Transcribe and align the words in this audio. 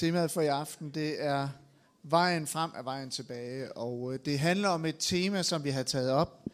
Temaet 0.00 0.30
for 0.30 0.40
i 0.40 0.46
aften, 0.46 0.90
det 0.90 1.24
er 1.24 1.48
vejen 2.02 2.46
frem 2.46 2.70
er 2.76 2.82
vejen 2.82 3.10
tilbage, 3.10 3.76
og 3.76 4.12
øh, 4.12 4.18
det 4.24 4.38
handler 4.38 4.68
om 4.68 4.84
et 4.84 4.96
tema, 4.98 5.42
som 5.42 5.64
vi 5.64 5.70
har 5.70 5.82
taget 5.82 6.10
op 6.10 6.44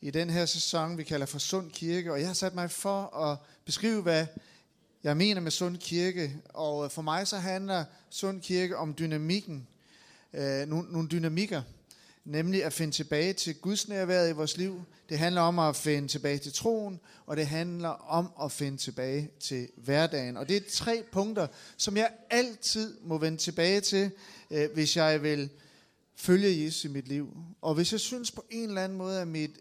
i 0.00 0.10
den 0.10 0.30
her 0.30 0.46
sæson, 0.46 0.98
vi 0.98 1.04
kalder 1.04 1.26
for 1.26 1.38
Sund 1.38 1.70
Kirke, 1.70 2.12
og 2.12 2.18
jeg 2.18 2.26
har 2.26 2.34
sat 2.34 2.54
mig 2.54 2.70
for 2.70 3.16
at 3.16 3.38
beskrive, 3.64 4.02
hvad 4.02 4.26
jeg 5.04 5.16
mener 5.16 5.40
med 5.40 5.50
Sund 5.50 5.78
Kirke, 5.78 6.36
og 6.48 6.84
øh, 6.84 6.90
for 6.90 7.02
mig 7.02 7.26
så 7.26 7.36
handler 7.36 7.84
Sund 8.10 8.40
Kirke 8.40 8.76
om 8.76 8.94
dynamikken, 8.98 9.66
øh, 10.32 10.66
nogle, 10.68 10.92
nogle 10.92 11.08
dynamikker, 11.08 11.62
nemlig 12.24 12.64
at 12.64 12.72
finde 12.72 12.92
tilbage 12.92 13.32
til 13.32 13.54
Guds 13.54 13.88
nærværet 13.88 14.30
i 14.30 14.32
vores 14.32 14.56
liv. 14.56 14.82
Det 15.08 15.18
handler 15.18 15.40
om 15.40 15.58
at 15.58 15.76
finde 15.76 16.08
tilbage 16.08 16.38
til 16.38 16.52
troen, 16.52 17.00
og 17.26 17.36
det 17.36 17.46
handler 17.46 17.88
om 17.88 18.30
at 18.42 18.52
finde 18.52 18.78
tilbage 18.78 19.30
til 19.40 19.68
hverdagen. 19.76 20.36
Og 20.36 20.48
det 20.48 20.56
er 20.56 20.60
tre 20.70 21.02
punkter, 21.12 21.46
som 21.76 21.96
jeg 21.96 22.10
altid 22.30 22.96
må 23.02 23.18
vende 23.18 23.38
tilbage 23.38 23.80
til, 23.80 24.10
øh, 24.50 24.68
hvis 24.74 24.96
jeg 24.96 25.22
vil 25.22 25.50
følge 26.16 26.64
Jesus 26.64 26.84
i 26.84 26.88
mit 26.88 27.08
liv. 27.08 27.36
Og 27.60 27.74
hvis 27.74 27.92
jeg 27.92 28.00
synes 28.00 28.30
på 28.30 28.44
en 28.50 28.68
eller 28.68 28.84
anden 28.84 28.98
måde, 28.98 29.20
at 29.20 29.28
mit 29.28 29.58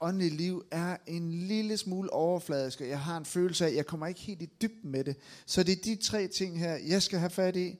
åndelige 0.00 0.36
liv 0.36 0.64
er 0.70 0.96
en 1.06 1.32
lille 1.32 1.76
smule 1.76 2.12
overfladisk, 2.12 2.80
og 2.80 2.88
jeg 2.88 3.00
har 3.00 3.16
en 3.16 3.24
følelse 3.24 3.64
af, 3.64 3.68
at 3.68 3.76
jeg 3.76 3.86
kommer 3.86 4.06
ikke 4.06 4.20
helt 4.20 4.42
i 4.42 4.48
dybden 4.62 4.90
med 4.90 5.04
det. 5.04 5.16
Så 5.46 5.62
det 5.62 5.78
er 5.78 5.82
de 5.84 5.96
tre 5.96 6.28
ting 6.28 6.58
her, 6.58 6.74
jeg 6.74 7.02
skal 7.02 7.18
have 7.18 7.30
fat 7.30 7.56
i. 7.56 7.78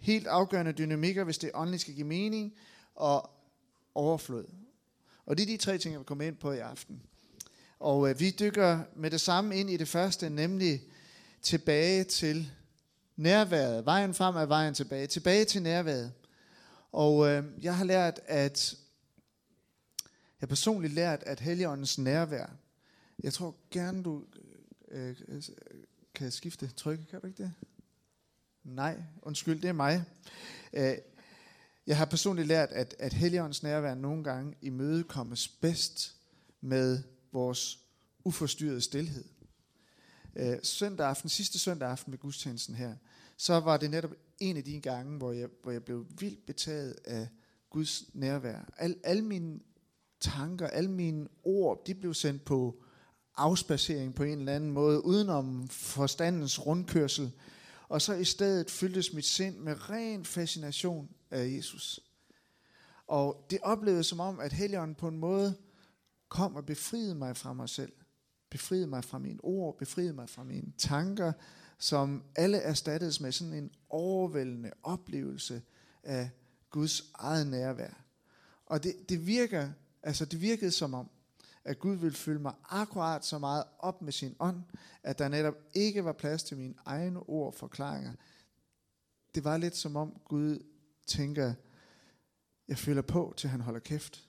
Helt 0.00 0.26
afgørende 0.26 0.72
dynamikker, 0.72 1.24
hvis 1.24 1.38
det 1.38 1.50
åndeligt 1.54 1.80
skal 1.80 1.94
give 1.94 2.06
mening, 2.06 2.52
og 2.94 3.30
overflod. 3.94 4.44
Og 5.26 5.36
det 5.36 5.42
er 5.42 5.46
de 5.46 5.56
tre 5.56 5.78
ting, 5.78 5.92
jeg 5.92 5.98
vil 5.98 6.06
komme 6.06 6.26
ind 6.26 6.36
på 6.36 6.52
i 6.52 6.58
aften. 6.58 7.02
Og 7.78 8.10
øh, 8.10 8.20
vi 8.20 8.30
dykker 8.30 8.80
med 8.96 9.10
det 9.10 9.20
samme 9.20 9.56
ind 9.56 9.70
i 9.70 9.76
det 9.76 9.88
første, 9.88 10.30
nemlig 10.30 10.82
tilbage 11.42 12.04
til 12.04 12.50
nærværet. 13.16 13.86
Vejen 13.86 14.14
frem 14.14 14.36
er 14.36 14.46
vejen 14.46 14.74
tilbage. 14.74 15.06
Tilbage 15.06 15.44
til 15.44 15.62
nærværet. 15.62 16.12
Og 16.92 17.28
øh, 17.28 17.44
jeg 17.62 17.76
har 17.76 17.84
lært, 17.84 18.20
at 18.26 18.76
jeg 20.40 20.48
personligt 20.48 20.94
lært, 20.94 21.22
at 21.22 21.40
Helligåndens 21.40 21.98
nærvær, 21.98 22.46
jeg 23.22 23.32
tror 23.32 23.56
gerne, 23.70 24.02
du 24.02 24.24
øh, 24.88 25.16
øh 25.28 25.42
kan 26.14 26.30
skifte 26.30 26.70
tryk, 26.76 26.98
kan 27.10 27.20
du 27.20 27.26
ikke 27.26 27.42
det? 27.42 27.52
Nej, 28.64 29.02
undskyld, 29.22 29.60
det 29.60 29.68
er 29.68 29.72
mig. 29.72 30.04
Øh, 30.72 30.94
jeg 31.86 31.96
har 31.96 32.04
personligt 32.04 32.48
lært, 32.48 32.68
at, 32.72 32.94
at 32.98 33.12
Helligåndens 33.12 33.62
nærvær 33.62 33.94
nogle 33.94 34.24
gange 34.24 34.54
imødekommes 34.62 35.48
bedst 35.48 36.16
med 36.60 37.02
vores 37.32 37.78
uforstyrrede 38.24 38.80
stillhed. 38.80 39.24
Øh, 40.36 40.56
søndag 40.62 41.06
aften, 41.06 41.28
sidste 41.28 41.58
søndag 41.58 41.88
aften 41.90 42.10
med 42.10 42.18
gudstjenesten 42.18 42.74
her, 42.74 42.94
så 43.36 43.60
var 43.60 43.76
det 43.76 43.90
netop 43.90 44.10
en 44.38 44.56
af 44.56 44.64
de 44.64 44.80
gange, 44.80 45.18
hvor 45.18 45.32
jeg, 45.32 45.48
hvor 45.62 45.72
jeg 45.72 45.84
blev 45.84 46.06
vildt 46.18 46.46
betaget 46.46 46.96
af 47.04 47.28
Guds 47.70 48.04
nærvær. 48.14 48.72
Al, 48.76 48.96
alle 49.04 49.22
mine 49.22 49.60
tanker, 50.20 50.66
alle 50.66 50.90
mine 50.90 51.28
ord, 51.44 51.86
de 51.86 51.94
blev 51.94 52.14
sendt 52.14 52.44
på 52.44 52.82
afspacering 53.36 54.14
på 54.14 54.22
en 54.22 54.38
eller 54.38 54.52
anden 54.52 54.70
måde, 54.70 55.04
udenom 55.04 55.68
forstandens 55.68 56.66
rundkørsel. 56.66 57.32
Og 57.94 58.02
så 58.02 58.14
i 58.14 58.24
stedet 58.24 58.70
fyldtes 58.70 59.12
mit 59.12 59.26
sind 59.26 59.58
med 59.58 59.90
ren 59.90 60.24
fascination 60.24 61.08
af 61.30 61.46
Jesus. 61.56 62.00
Og 63.06 63.46
det 63.50 63.58
oplevede 63.62 64.04
som 64.04 64.20
om, 64.20 64.40
at 64.40 64.52
Helligånden 64.52 64.94
på 64.94 65.08
en 65.08 65.18
måde 65.18 65.56
kom 66.28 66.56
og 66.56 66.66
befriede 66.66 67.14
mig 67.14 67.36
fra 67.36 67.52
mig 67.52 67.68
selv. 67.68 67.92
Befriede 68.50 68.86
mig 68.86 69.04
fra 69.04 69.18
mine 69.18 69.38
ord, 69.42 69.78
befriede 69.78 70.12
mig 70.12 70.28
fra 70.28 70.44
mine 70.44 70.72
tanker, 70.78 71.32
som 71.78 72.22
alle 72.36 72.58
erstattedes 72.58 73.20
med 73.20 73.32
sådan 73.32 73.54
en 73.54 73.70
overvældende 73.88 74.70
oplevelse 74.82 75.62
af 76.02 76.30
Guds 76.70 77.12
eget 77.14 77.46
nærvær. 77.46 78.04
Og 78.66 78.82
det, 78.82 79.08
det 79.08 79.26
virker, 79.26 79.70
altså 80.02 80.24
det 80.24 80.40
virkede 80.40 80.70
som 80.70 80.94
om, 80.94 81.10
at 81.64 81.78
Gud 81.78 81.96
ville 81.96 82.16
fylde 82.16 82.38
mig 82.38 82.54
akkurat 82.64 83.24
så 83.24 83.38
meget 83.38 83.64
op 83.78 84.02
med 84.02 84.12
sin 84.12 84.36
ånd, 84.38 84.62
at 85.02 85.18
der 85.18 85.28
netop 85.28 85.54
ikke 85.74 86.04
var 86.04 86.12
plads 86.12 86.42
til 86.42 86.56
mine 86.56 86.74
egne 86.84 87.20
ord 87.20 87.46
og 87.46 87.54
forklaringer. 87.54 88.12
Det 89.34 89.44
var 89.44 89.56
lidt 89.56 89.76
som 89.76 89.96
om 89.96 90.20
Gud 90.24 90.66
tænker, 91.06 91.54
jeg 92.68 92.78
føler 92.78 93.02
på, 93.02 93.34
til 93.36 93.50
han 93.50 93.60
holder 93.60 93.80
kæft. 93.80 94.28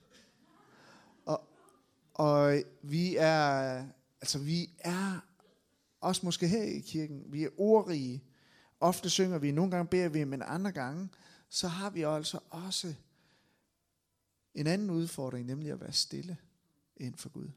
Og, 1.26 1.48
og 2.14 2.64
vi 2.82 3.16
er, 3.16 3.86
altså 4.22 4.40
vi 4.40 4.70
er, 4.80 5.20
også 6.00 6.22
måske 6.26 6.48
her 6.48 6.64
i 6.64 6.80
kirken, 6.80 7.24
vi 7.28 7.44
er 7.44 7.50
ordrige. 7.58 8.24
Ofte 8.80 9.10
synger 9.10 9.38
vi, 9.38 9.52
nogle 9.52 9.72
gange 9.72 9.90
beder 9.90 10.10
vi, 10.10 10.24
men 10.24 10.42
andre 10.46 10.72
gange, 10.72 11.10
så 11.50 11.68
har 11.68 11.90
vi 11.90 12.02
altså 12.02 12.40
også 12.50 12.94
en 14.54 14.68
anden 14.68 14.90
udfordring, 14.90 15.48
nemlig 15.48 15.72
at 15.72 15.82
være 15.82 15.92
stille 15.92 16.38
ind 16.98 17.16
for 17.16 17.30
Gud. 17.30 17.50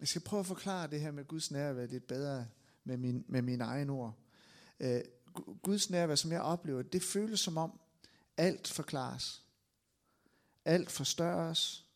Jeg 0.00 0.08
skal 0.08 0.22
prøve 0.22 0.40
at 0.40 0.46
forklare 0.46 0.90
det 0.90 1.00
her 1.00 1.10
med 1.10 1.24
Guds 1.24 1.50
nærvær 1.50 1.86
lidt 1.86 2.06
bedre 2.06 2.46
med, 2.84 2.96
min, 2.96 3.24
med 3.28 3.42
mine 3.42 3.64
egne 3.64 3.92
ord. 3.92 4.18
Øh, 4.80 5.00
Guds 5.62 5.90
nærvær, 5.90 6.14
som 6.14 6.32
jeg 6.32 6.40
oplever, 6.40 6.82
det 6.82 7.02
føles 7.02 7.40
som 7.40 7.56
om 7.56 7.80
alt 8.36 8.68
forklares. 8.68 9.42
Alt 10.64 10.90
forstørres, 10.90 11.86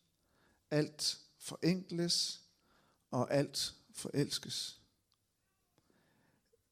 alt 0.71 1.19
forenkles, 1.37 2.41
og 3.11 3.33
alt 3.33 3.75
forelskes. 3.91 4.81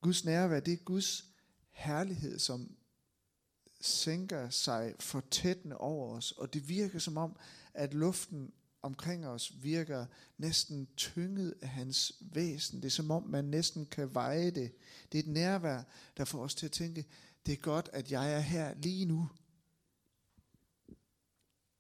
Guds 0.01 0.25
nærvær, 0.25 0.59
det 0.59 0.73
er 0.73 0.77
Guds 0.77 1.25
herlighed, 1.71 2.39
som 2.39 2.76
sænker 3.81 4.49
sig 4.49 4.95
fortættende 4.99 5.77
over 5.77 6.15
os, 6.15 6.31
og 6.31 6.53
det 6.53 6.69
virker 6.69 6.99
som 6.99 7.17
om, 7.17 7.35
at 7.73 7.93
luften 7.93 8.51
omkring 8.81 9.27
os 9.27 9.53
virker 9.63 10.05
næsten 10.37 10.87
tynget 10.97 11.53
af 11.61 11.69
hans 11.69 12.13
væsen. 12.21 12.81
Det 12.81 12.85
er 12.85 12.91
som 12.91 13.11
om, 13.11 13.23
man 13.23 13.45
næsten 13.45 13.85
kan 13.85 14.13
veje 14.13 14.51
det. 14.51 14.71
Det 15.11 15.17
er 15.17 15.23
et 15.23 15.29
nærvær, 15.29 15.83
der 16.17 16.25
får 16.25 16.39
os 16.43 16.55
til 16.55 16.65
at 16.65 16.71
tænke, 16.71 17.05
det 17.45 17.51
er 17.51 17.57
godt, 17.57 17.89
at 17.93 18.11
jeg 18.11 18.33
er 18.33 18.39
her 18.39 18.73
lige 18.73 19.05
nu. 19.05 19.29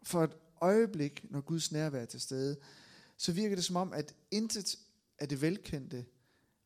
For 0.03 0.23
et 0.23 0.37
øjeblik, 0.61 1.31
når 1.31 1.41
Guds 1.41 1.71
nærvær 1.71 2.01
er 2.01 2.05
til 2.05 2.21
stede, 2.21 2.57
så 3.17 3.31
virker 3.31 3.55
det 3.55 3.65
som 3.65 3.75
om, 3.75 3.93
at 3.93 4.15
intet 4.31 4.77
af 5.19 5.29
det 5.29 5.41
velkendte 5.41 6.05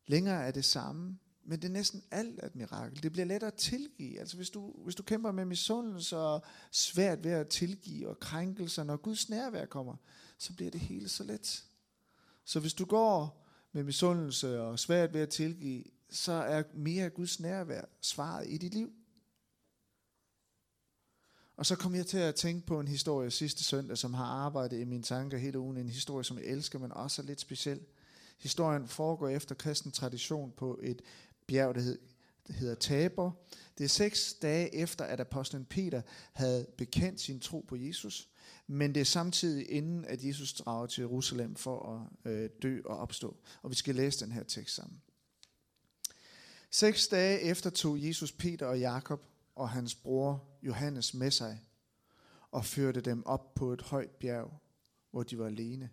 længere 0.08 0.48
er 0.48 0.52
det 0.52 0.66
samme, 0.66 1.18
men 1.52 1.62
det 1.62 1.68
er 1.68 1.72
næsten 1.72 2.04
alt 2.12 2.44
et 2.44 2.56
mirakel. 2.56 3.04
Det 3.04 3.12
bliver 3.12 3.26
lettere 3.26 3.48
at 3.48 3.54
tilgive. 3.54 4.20
Altså 4.20 4.36
hvis 4.36 4.50
du, 4.50 4.74
hvis 4.84 4.96
du 4.96 5.04
kæmper 5.04 5.32
med 5.32 5.46
misundelse 5.46 6.18
og 6.18 6.42
svært 6.72 7.24
ved 7.24 7.32
at 7.32 7.48
tilgive 7.48 8.10
og 8.10 8.20
krænkelser, 8.20 8.84
når 8.84 8.98
Guds 8.98 9.30
nærvær 9.30 9.66
kommer, 9.66 9.96
så 10.38 10.54
bliver 10.54 10.72
det 10.72 10.82
hele 10.82 11.10
så 11.10 11.24
let. 11.24 11.64
Så 12.46 12.60
hvis 12.60 12.74
du 12.74 12.86
går 12.86 13.46
med 13.72 13.84
misundelse 13.84 14.62
og 14.62 14.80
svært 14.80 15.14
ved 15.14 15.22
at 15.22 15.30
tilgive, 15.30 15.84
så 16.10 16.32
er 16.32 16.64
mere 16.74 17.06
af 17.06 17.14
Guds 17.14 17.40
nærvær 17.40 17.82
svaret 18.02 18.50
i 18.50 18.58
dit 18.58 18.74
liv. 18.74 18.94
Og 21.58 21.66
så 21.66 21.76
kom 21.76 21.96
jeg 21.96 22.06
til 22.06 22.18
at 22.18 22.36
tænke 22.36 22.68
på 22.68 22.80
en 22.80 22.88
historie 22.88 23.32
sidste 23.32 23.64
søndag, 23.64 23.98
som 23.98 24.14
har 24.14 24.26
arbejdet 24.26 24.80
i 24.80 24.84
mine 24.84 25.04
tanker 25.04 25.38
hele 25.38 25.60
ugen. 25.60 25.78
En 25.78 25.90
historie, 25.90 26.24
som 26.24 26.38
jeg 26.38 26.46
elsker, 26.46 26.80
men 26.80 26.92
også 26.92 27.22
er 27.22 27.26
lidt 27.26 27.42
speciel. 27.42 27.80
Historien 28.42 28.88
foregår 28.88 29.30
efter 29.30 29.56
kristen 29.56 29.92
tradition 29.92 30.52
på 30.58 30.80
et 30.84 31.02
bjerg, 31.52 31.76
der, 31.76 31.82
hed, 31.82 32.00
der 32.48 32.54
hedder 32.54 32.76
Tabor. 32.76 33.40
Det 33.78 33.84
er 33.84 33.88
seks 33.88 34.34
dage 34.34 34.76
efter, 34.76 35.06
at 35.06 35.20
apostlen 35.20 35.66
Peter 35.66 36.02
havde 36.34 36.68
bekendt 36.78 37.22
sin 37.22 37.40
tro 37.40 37.66
på 37.68 37.76
Jesus, 37.76 38.30
men 38.68 38.96
det 38.96 39.02
er 39.02 39.06
samtidig 39.06 39.72
inden, 39.72 40.06
at 40.06 40.24
Jesus 40.24 40.54
drager 40.54 40.88
til 40.88 41.02
Jerusalem 41.02 41.56
for 41.56 42.08
at 42.26 42.32
øh, 42.32 42.50
dø 42.62 42.82
og 42.86 42.98
opstå. 42.98 43.38
Og 43.62 43.70
vi 43.70 43.76
skal 43.76 43.96
læse 43.96 44.26
den 44.26 44.32
her 44.32 44.44
tekst 44.44 44.76
sammen. 44.76 45.02
Seks 46.70 47.08
dage 47.08 47.42
efter 47.42 47.70
tog 47.70 48.04
Jesus 48.04 48.32
Peter 48.32 48.66
og 48.66 48.80
Jakob 48.80 49.22
og 49.56 49.70
hans 49.70 49.96
bror 49.96 50.44
Johannes 50.64 51.14
med 51.14 51.32
sig 51.32 51.62
og 52.52 52.66
førte 52.66 53.02
dem 53.02 53.26
op 53.26 53.54
på 53.54 53.74
et 53.74 53.82
højt 53.82 54.12
bjerg, 54.12 54.62
hvor 55.12 55.24
de 55.24 55.38
var 55.38 55.46
alene. 55.46 55.90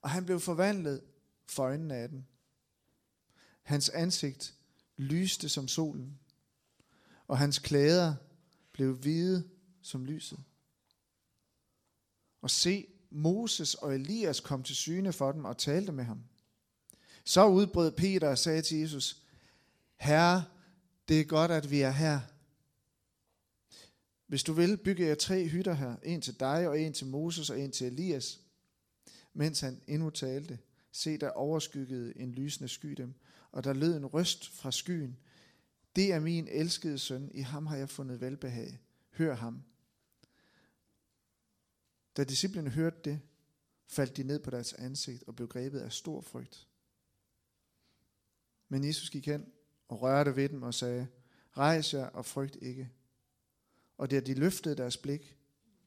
Og 0.00 0.10
han 0.10 0.24
blev 0.24 0.40
forvandlet 0.40 1.02
for 1.46 1.62
øjnene 1.62 1.94
af 1.94 2.08
dem. 2.08 2.24
Hans 3.68 3.88
ansigt 3.88 4.54
lyste 4.96 5.48
som 5.48 5.68
solen, 5.68 6.18
og 7.26 7.38
hans 7.38 7.58
klæder 7.58 8.14
blev 8.72 8.96
hvide 8.96 9.48
som 9.82 10.04
lyset. 10.04 10.38
Og 12.42 12.50
se, 12.50 12.86
Moses 13.10 13.74
og 13.74 13.94
Elias 13.94 14.40
kom 14.40 14.62
til 14.62 14.76
syne 14.76 15.12
for 15.12 15.32
dem 15.32 15.44
og 15.44 15.58
talte 15.58 15.92
med 15.92 16.04
ham. 16.04 16.24
Så 17.24 17.46
udbrød 17.46 17.92
Peter 17.92 18.28
og 18.28 18.38
sagde 18.38 18.62
til 18.62 18.78
Jesus, 18.78 19.22
Herre, 19.96 20.44
det 21.08 21.20
er 21.20 21.24
godt, 21.24 21.50
at 21.50 21.70
vi 21.70 21.80
er 21.80 21.90
her. 21.90 22.20
Hvis 24.26 24.42
du 24.42 24.52
vil, 24.52 24.76
bygger 24.76 25.06
jeg 25.06 25.18
tre 25.18 25.48
hytter 25.48 25.74
her. 25.74 25.96
En 26.02 26.20
til 26.20 26.40
dig, 26.40 26.68
og 26.68 26.80
en 26.80 26.92
til 26.92 27.06
Moses, 27.06 27.50
og 27.50 27.60
en 27.60 27.72
til 27.72 27.86
Elias. 27.86 28.40
Mens 29.34 29.60
han 29.60 29.80
endnu 29.86 30.10
talte, 30.10 30.58
se 30.92 31.18
der 31.18 31.30
overskyggede 31.30 32.18
en 32.18 32.32
lysende 32.32 32.68
sky 32.68 32.88
dem, 32.88 33.14
og 33.58 33.64
der 33.64 33.72
lød 33.72 33.96
en 33.96 34.06
røst 34.06 34.48
fra 34.48 34.72
skyen. 34.72 35.18
Det 35.96 36.12
er 36.12 36.20
min 36.20 36.48
elskede 36.48 36.98
søn, 36.98 37.30
i 37.34 37.40
ham 37.40 37.66
har 37.66 37.76
jeg 37.76 37.90
fundet 37.90 38.20
velbehag. 38.20 38.80
Hør 39.10 39.34
ham. 39.34 39.62
Da 42.16 42.24
disciplene 42.24 42.70
hørte 42.70 42.96
det, 43.04 43.20
faldt 43.86 44.16
de 44.16 44.22
ned 44.22 44.38
på 44.38 44.50
deres 44.50 44.72
ansigt 44.72 45.24
og 45.26 45.36
blev 45.36 45.48
grebet 45.48 45.80
af 45.80 45.92
stor 45.92 46.20
frygt. 46.20 46.68
Men 48.68 48.84
Jesus 48.84 49.10
gik 49.10 49.26
hen 49.26 49.52
og 49.88 50.02
rørte 50.02 50.36
ved 50.36 50.48
dem 50.48 50.62
og 50.62 50.74
sagde, 50.74 51.08
rejs 51.56 51.94
jer 51.94 52.06
og 52.06 52.26
frygt 52.26 52.56
ikke. 52.62 52.90
Og 53.96 54.10
da 54.10 54.20
de 54.20 54.34
løftede 54.34 54.76
deres 54.76 54.96
blik, 54.96 55.36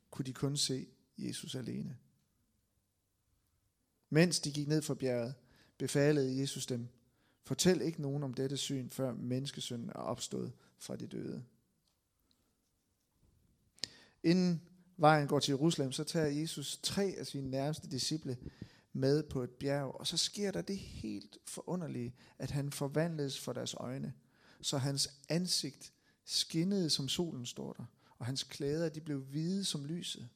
kunne 0.10 0.26
de 0.26 0.34
kun 0.34 0.58
se 0.58 0.88
Jesus 1.18 1.56
alene. 1.56 1.98
Mens 4.10 4.40
de 4.40 4.52
gik 4.52 4.68
ned 4.68 4.82
fra 4.82 4.96
bjerget, 4.96 5.36
befalede 5.78 6.40
Jesus 6.40 6.66
dem, 6.66 6.88
fortæl 7.44 7.82
ikke 7.82 8.02
nogen 8.02 8.24
om 8.24 8.34
dette 8.34 8.58
syn, 8.58 8.90
før 8.90 9.14
menneskesønnen 9.14 9.90
er 9.90 9.94
opstået 9.94 10.54
fra 10.78 10.96
de 10.96 11.08
døde. 11.08 11.44
Inden 14.24 14.62
vejen 14.98 15.28
går 15.28 15.40
til 15.40 15.52
Jerusalem, 15.52 15.92
så 15.92 16.04
tager 16.04 16.28
Jesus 16.28 16.80
tre 16.84 17.16
af 17.18 17.28
sine 17.28 17.50
nærmeste 17.50 17.90
disciple 17.90 18.38
med 18.94 19.24
på 19.24 19.44
et 19.44 19.50
bjerg, 19.50 19.96
og 19.96 20.08
så 20.08 20.18
sker 20.18 20.52
der 20.52 20.62
det 20.62 20.78
helt 20.78 21.38
forunderlige, 21.46 22.16
at 22.40 22.52
han 22.52 22.72
forvandles 22.72 23.40
for 23.40 23.54
deres 23.54 23.74
øjne, 23.74 24.14
så 24.62 24.78
hans 24.78 25.10
ansigt 25.30 25.94
skinnede 26.26 26.90
som 26.90 27.10
solen 27.10 27.46
står 27.46 27.74
der, 27.74 27.86
og 28.18 28.26
hans 28.26 28.44
klæder 28.44 28.90
de 28.90 29.02
blev 29.02 29.22
hvide 29.22 29.66
som 29.66 29.86
lyset. 29.86 30.30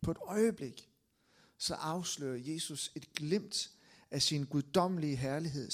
På 0.00 0.10
et 0.10 0.18
øjeblik, 0.20 0.90
så 1.58 1.74
afslører 1.74 2.52
Jesus 2.52 2.92
et 2.94 3.12
glimt 3.12 3.70
af 4.10 4.22
sin 4.22 4.44
guddommelige 4.44 5.16
herlighed, 5.16 5.70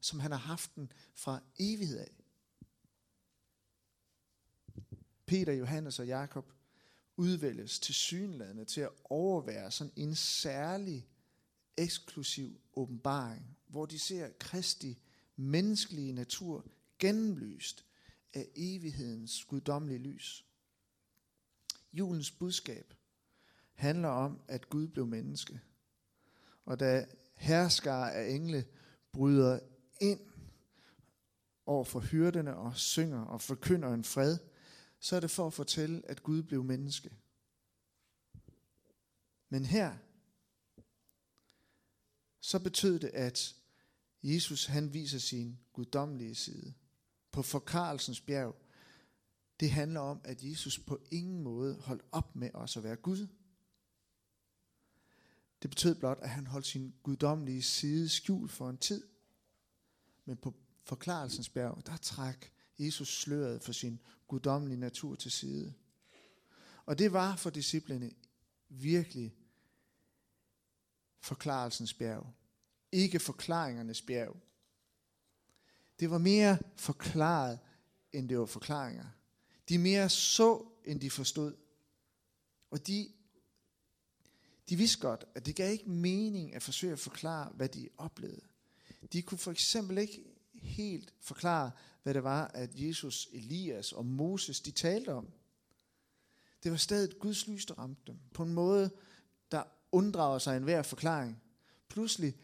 som 0.00 0.20
han 0.20 0.30
har 0.30 0.38
haft 0.38 0.74
den 0.74 0.92
fra 1.14 1.40
evighed 1.58 1.98
af. 1.98 2.10
Peter, 5.26 5.52
Johannes 5.52 5.98
og 5.98 6.06
Jakob 6.06 6.52
udvælges 7.16 7.78
til 7.78 7.94
synladende 7.94 8.64
til 8.64 8.80
at 8.80 8.90
overvære 9.04 9.70
sådan 9.70 9.92
en 9.96 10.14
særlig 10.14 11.08
eksklusiv 11.76 12.60
åbenbaring, 12.74 13.56
hvor 13.66 13.86
de 13.86 13.98
ser 13.98 14.30
Kristi 14.38 14.98
menneskelige 15.36 16.12
natur 16.12 16.66
gennemlyst 16.98 17.84
af 18.34 18.48
evighedens 18.54 19.44
guddommelige 19.44 19.98
lys. 19.98 20.44
Julens 21.92 22.30
budskab 22.30 22.94
handler 23.74 24.08
om, 24.08 24.40
at 24.48 24.68
Gud 24.68 24.88
blev 24.88 25.06
menneske. 25.06 25.60
Og 26.64 26.80
da 26.80 27.06
herskare 27.34 28.12
af 28.12 28.30
engle 28.30 28.64
bryder 29.12 29.60
ind 30.00 30.20
over 31.66 31.84
for 31.84 32.00
hyrderne 32.00 32.56
og 32.56 32.76
synger 32.76 33.20
og 33.24 33.40
forkynder 33.40 33.94
en 33.94 34.04
fred, 34.04 34.38
så 35.00 35.16
er 35.16 35.20
det 35.20 35.30
for 35.30 35.46
at 35.46 35.52
fortælle, 35.52 36.02
at 36.10 36.22
Gud 36.22 36.42
blev 36.42 36.64
menneske. 36.64 37.10
Men 39.48 39.64
her, 39.64 39.96
så 42.40 42.58
betød 42.58 42.98
det, 42.98 43.08
at 43.08 43.54
Jesus 44.22 44.66
han 44.66 44.94
viser 44.94 45.18
sin 45.18 45.58
guddommelige 45.72 46.34
side. 46.34 46.74
På 47.30 47.42
forkarelsens 47.42 48.20
bjerg, 48.20 48.56
det 49.60 49.70
handler 49.70 50.00
om, 50.00 50.20
at 50.24 50.42
Jesus 50.42 50.78
på 50.78 51.00
ingen 51.10 51.42
måde 51.42 51.80
holdt 51.80 52.04
op 52.12 52.36
med 52.36 52.50
os 52.54 52.76
at 52.76 52.82
være 52.84 52.96
Gud. 52.96 53.26
Det 55.64 55.70
betød 55.70 55.94
blot, 55.94 56.18
at 56.22 56.30
han 56.30 56.46
holdt 56.46 56.66
sin 56.66 56.94
guddommelige 57.02 57.62
side 57.62 58.08
skjult 58.08 58.52
for 58.52 58.70
en 58.70 58.78
tid. 58.78 59.06
Men 60.24 60.36
på 60.36 60.54
forklarelsens 60.82 61.48
bjerg, 61.48 61.82
der 61.86 61.96
træk 61.96 62.52
Jesus 62.78 63.20
sløret 63.20 63.62
for 63.62 63.72
sin 63.72 64.00
guddommelige 64.28 64.80
natur 64.80 65.14
til 65.14 65.30
side. 65.30 65.74
Og 66.86 66.98
det 66.98 67.12
var 67.12 67.36
for 67.36 67.50
disciplene 67.50 68.10
virkelig 68.68 69.34
forklarelsens 71.20 71.94
bjerg. 71.94 72.32
Ikke 72.92 73.20
forklaringernes 73.20 74.02
bjerg. 74.02 74.36
Det 76.00 76.10
var 76.10 76.18
mere 76.18 76.58
forklaret, 76.76 77.58
end 78.12 78.28
det 78.28 78.38
var 78.38 78.46
forklaringer. 78.46 79.06
De 79.68 79.78
mere 79.78 80.10
så, 80.10 80.66
end 80.84 81.00
de 81.00 81.10
forstod. 81.10 81.56
Og 82.70 82.86
de, 82.86 83.12
de 84.68 84.76
vidste 84.76 84.98
godt, 85.00 85.24
at 85.34 85.46
det 85.46 85.56
gav 85.56 85.72
ikke 85.72 85.90
mening 85.90 86.54
at 86.54 86.62
forsøge 86.62 86.92
at 86.92 86.98
forklare, 86.98 87.52
hvad 87.56 87.68
de 87.68 87.88
oplevede. 87.98 88.40
De 89.12 89.22
kunne 89.22 89.38
for 89.38 89.50
eksempel 89.50 89.98
ikke 89.98 90.24
helt 90.54 91.14
forklare, 91.20 91.70
hvad 92.02 92.14
det 92.14 92.24
var, 92.24 92.46
at 92.46 92.70
Jesus, 92.74 93.28
Elias 93.32 93.92
og 93.92 94.06
Moses, 94.06 94.60
de 94.60 94.70
talte 94.70 95.12
om. 95.12 95.28
Det 96.62 96.70
var 96.70 96.76
stadig 96.76 97.18
Guds 97.18 97.48
lys, 97.48 97.66
der 97.66 97.74
ramte 97.74 98.02
dem. 98.06 98.18
På 98.34 98.42
en 98.42 98.52
måde, 98.52 98.90
der 99.50 99.62
unddrager 99.92 100.38
sig 100.38 100.56
enhver 100.56 100.82
forklaring. 100.82 101.42
Pludselig 101.88 102.34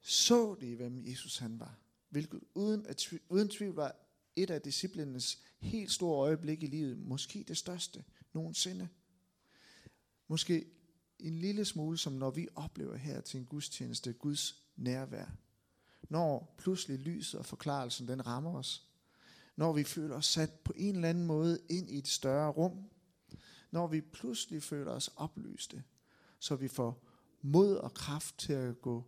så 0.00 0.56
de, 0.60 0.76
hvem 0.76 1.06
Jesus 1.06 1.38
han 1.38 1.60
var. 1.60 1.78
Hvilket 2.08 2.40
uden, 2.54 2.86
at, 2.86 3.12
uden 3.28 3.48
tvivl 3.48 3.74
var 3.74 3.96
et 4.36 4.50
af 4.50 4.62
disciplinens 4.62 5.38
helt 5.58 5.92
store 5.92 6.18
øjeblik 6.18 6.62
i 6.62 6.66
livet. 6.66 6.98
Måske 6.98 7.44
det 7.48 7.56
største 7.56 8.04
nogensinde. 8.32 8.88
Måske 10.28 10.66
en 11.20 11.38
lille 11.38 11.64
smule, 11.64 11.98
som 11.98 12.12
når 12.12 12.30
vi 12.30 12.48
oplever 12.54 12.96
her 12.96 13.20
til 13.20 13.40
en 13.40 13.46
gudstjeneste, 13.46 14.12
Guds 14.12 14.62
nærvær. 14.76 15.26
Når 16.08 16.54
pludselig 16.58 16.98
lyset 16.98 17.40
og 17.40 17.46
forklarelsen, 17.46 18.08
den 18.08 18.26
rammer 18.26 18.54
os. 18.54 18.88
Når 19.56 19.72
vi 19.72 19.84
føler 19.84 20.16
os 20.16 20.26
sat 20.26 20.50
på 20.50 20.72
en 20.76 20.94
eller 20.94 21.08
anden 21.08 21.26
måde 21.26 21.60
ind 21.68 21.90
i 21.90 21.98
et 21.98 22.08
større 22.08 22.50
rum. 22.50 22.90
Når 23.70 23.86
vi 23.86 24.00
pludselig 24.00 24.62
føler 24.62 24.92
os 24.92 25.10
oplyste, 25.16 25.82
så 26.38 26.56
vi 26.56 26.68
får 26.68 27.04
mod 27.42 27.76
og 27.76 27.94
kraft 27.94 28.38
til 28.38 28.52
at 28.52 28.80
gå 28.80 29.04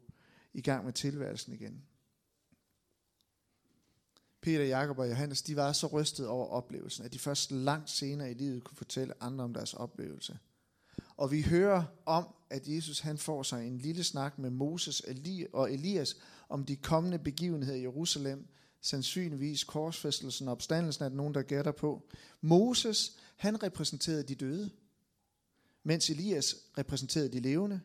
i 0.53 0.61
gang 0.61 0.85
med 0.85 0.93
tilværelsen 0.93 1.53
igen. 1.53 1.83
Peter, 4.41 4.65
Jakob 4.65 4.99
og 4.99 5.09
Johannes, 5.09 5.43
de 5.43 5.56
var 5.56 5.73
så 5.73 5.87
rystet 5.87 6.29
over 6.29 6.47
oplevelsen, 6.47 7.05
at 7.05 7.13
de 7.13 7.19
først 7.19 7.51
langt 7.51 7.91
senere 7.91 8.31
i 8.31 8.35
livet 8.35 8.65
kunne 8.65 8.77
fortælle 8.77 9.23
andre 9.23 9.45
om 9.45 9.55
deres 9.55 9.75
oplevelse. 9.75 10.39
Og 11.20 11.31
vi 11.31 11.43
hører 11.43 11.84
om, 12.06 12.34
at 12.50 12.69
Jesus 12.69 13.00
han 13.00 13.19
får 13.19 13.43
sig 13.43 13.67
en 13.67 13.78
lille 13.78 14.05
snak 14.05 14.38
med 14.38 14.50
Moses 14.50 15.02
og 15.52 15.72
Elias 15.72 16.17
om 16.49 16.64
de 16.64 16.76
kommende 16.76 17.19
begivenheder 17.19 17.76
i 17.76 17.82
Jerusalem, 17.82 18.49
sandsynligvis 18.81 19.64
korsfæstelsen 19.64 20.49
og 20.49 20.52
opstandelsen 20.52 21.05
er 21.05 21.08
der 21.08 21.17
nogen, 21.17 21.34
der 21.34 21.43
gætter 21.43 21.72
på. 21.72 22.08
Moses, 22.41 23.17
han 23.36 23.62
repræsenterede 23.62 24.22
de 24.22 24.34
døde, 24.34 24.70
mens 25.82 26.10
Elias 26.10 26.56
repræsenterede 26.79 27.32
de 27.32 27.41
levende. 27.41 27.81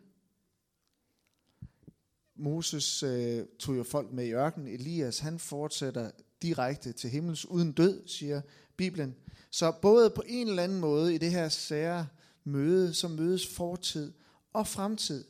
Moses 2.36 3.04
øh, 3.04 3.46
tog 3.60 3.78
jo 3.78 3.84
folk 3.84 4.12
med 4.12 4.26
i 4.26 4.34
ørkenen. 4.34 4.68
Elias, 4.68 5.20
han 5.20 5.40
fortsætter 5.40 6.12
direkte 6.42 6.94
til 6.94 7.10
himmels 7.10 7.46
uden 7.46 7.72
død, 7.72 8.08
siger 8.08 8.42
Bibelen. 8.78 9.16
Så 9.50 9.72
både 9.82 10.10
på 10.10 10.24
en 10.28 10.48
eller 10.48 10.64
anden 10.64 10.80
måde 10.80 11.16
i 11.16 11.18
det 11.18 11.32
her 11.32 11.50
sære 11.50 12.08
møde, 12.46 12.94
som 12.94 13.12
mødes 13.12 13.48
fortid 13.48 14.14
og 14.54 14.68
fremtid 14.68 15.26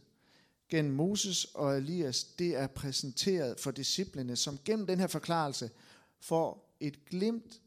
gennem 0.70 0.94
Moses 0.94 1.46
og 1.46 1.78
Elias, 1.78 2.24
det 2.24 2.56
er 2.56 2.68
præsenteret 2.68 3.60
for 3.60 3.72
disciplene, 3.72 4.36
som 4.36 4.60
gennem 4.66 4.88
den 4.88 5.00
her 5.00 5.08
forklarelse 5.08 5.70
får 6.20 6.76
et 6.80 7.06
glimt, 7.06 7.62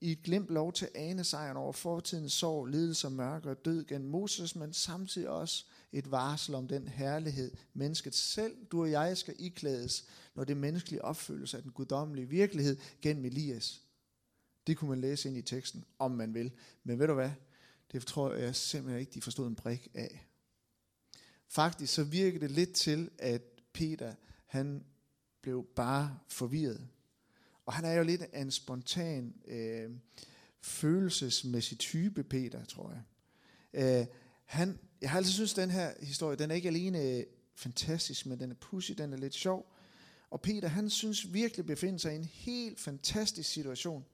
i 0.00 0.12
et 0.12 0.22
glimt 0.22 0.50
lov 0.50 0.72
til 0.72 0.84
at 0.84 0.90
ane 0.94 1.24
sejren 1.24 1.56
over 1.56 1.72
fortidens 1.72 2.32
sorg, 2.32 2.66
lidelse, 2.66 3.10
mørke 3.10 3.50
og 3.50 3.64
død 3.64 3.84
gennem 3.84 4.10
Moses, 4.10 4.56
men 4.56 4.72
samtidig 4.72 5.28
også 5.28 5.64
et 5.92 6.10
varsel 6.10 6.54
om 6.54 6.68
den 6.68 6.88
herlighed, 6.88 7.52
mennesket 7.74 8.14
selv, 8.14 8.56
du 8.72 8.80
og 8.80 8.90
jeg, 8.90 9.18
skal 9.18 9.34
iklædes, 9.38 10.04
når 10.34 10.44
det 10.44 10.56
menneskelige 10.56 11.04
opfyldes 11.04 11.54
af 11.54 11.62
den 11.62 11.72
guddommelige 11.72 12.28
virkelighed 12.28 12.76
gennem 13.02 13.24
Elias. 13.24 13.80
Det 14.66 14.76
kunne 14.76 14.90
man 14.90 15.00
læse 15.00 15.28
ind 15.28 15.36
i 15.36 15.42
teksten, 15.42 15.84
om 15.98 16.10
man 16.10 16.34
vil. 16.34 16.52
Men 16.84 16.98
ved 16.98 17.06
du 17.06 17.14
hvad? 17.14 17.30
Det 17.94 18.06
tror 18.06 18.34
jeg 18.34 18.56
simpelthen 18.56 19.00
ikke, 19.00 19.12
de 19.14 19.20
forstod 19.22 19.46
en 19.46 19.54
brik 19.54 19.88
af. 19.94 20.26
Faktisk 21.48 21.94
så 21.94 22.04
virkede 22.04 22.40
det 22.40 22.50
lidt 22.50 22.72
til, 22.72 23.10
at 23.18 23.42
Peter, 23.72 24.14
han 24.46 24.84
blev 25.40 25.66
bare 25.76 26.18
forvirret. 26.28 26.88
Og 27.66 27.72
han 27.72 27.84
er 27.84 27.92
jo 27.92 28.02
lidt 28.02 28.22
af 28.22 28.40
en 28.40 28.50
spontan, 28.50 29.34
øh, 29.46 29.90
følelsesmæssig 30.60 31.78
type, 31.78 32.24
Peter, 32.24 32.64
tror 32.64 32.92
jeg. 32.92 33.02
Øh, 34.00 34.06
han, 34.44 34.78
jeg 35.00 35.10
har 35.10 35.18
altid 35.18 35.32
synes, 35.32 35.52
at 35.52 35.56
den 35.56 35.70
her 35.70 35.94
historie, 36.00 36.36
den 36.36 36.50
er 36.50 36.54
ikke 36.54 36.68
alene 36.68 37.02
øh, 37.02 37.24
fantastisk, 37.54 38.26
men 38.26 38.40
den 38.40 38.50
er 38.50 38.54
pussy, 38.54 38.92
den 38.92 39.12
er 39.12 39.16
lidt 39.16 39.34
sjov. 39.34 39.74
Og 40.30 40.40
Peter, 40.40 40.68
han 40.68 40.90
synes 40.90 41.32
virkelig 41.32 41.66
befinder 41.66 41.98
sig 41.98 42.12
i 42.12 42.16
en 42.16 42.24
helt 42.24 42.80
fantastisk 42.80 43.50
situation. 43.50 44.04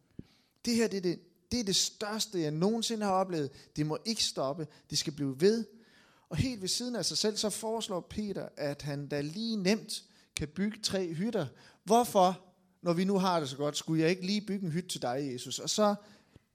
Det 0.65 0.75
her, 0.75 0.89
det 0.89 0.97
er 0.97 1.01
det, 1.01 1.21
det 1.51 1.61
er 1.61 1.65
det 1.65 1.77
største, 1.77 2.41
jeg 2.41 2.51
nogensinde 2.51 3.07
har 3.07 3.13
oplevet. 3.13 3.51
Det 3.77 3.87
må 3.87 3.99
ikke 4.05 4.25
stoppe. 4.25 4.67
Det 4.91 4.99
skal 4.99 5.13
blive 5.13 5.41
ved. 5.41 5.65
Og 6.29 6.37
helt 6.37 6.61
ved 6.61 6.69
siden 6.69 6.97
af 6.97 7.05
sig 7.05 7.19
selv, 7.19 7.37
så 7.37 7.51
foreslår 7.51 8.01
Peter, 8.11 8.49
at 8.57 8.83
han 8.83 9.07
da 9.07 9.21
lige 9.21 9.57
nemt 9.57 10.03
kan 10.37 10.49
bygge 10.49 10.79
tre 10.83 11.15
hytter. 11.15 11.47
Hvorfor, 11.85 12.41
når 12.83 12.93
vi 12.93 13.05
nu 13.05 13.19
har 13.19 13.41
det 13.41 13.49
så 13.49 13.57
godt, 13.57 13.77
skulle 13.77 14.03
jeg 14.03 14.11
ikke 14.11 14.27
lige 14.27 14.41
bygge 14.41 14.67
en 14.67 14.73
hytte 14.73 14.89
til 14.89 15.03
dig, 15.03 15.31
Jesus? 15.33 15.59
Og 15.59 15.71
så, 15.71 15.95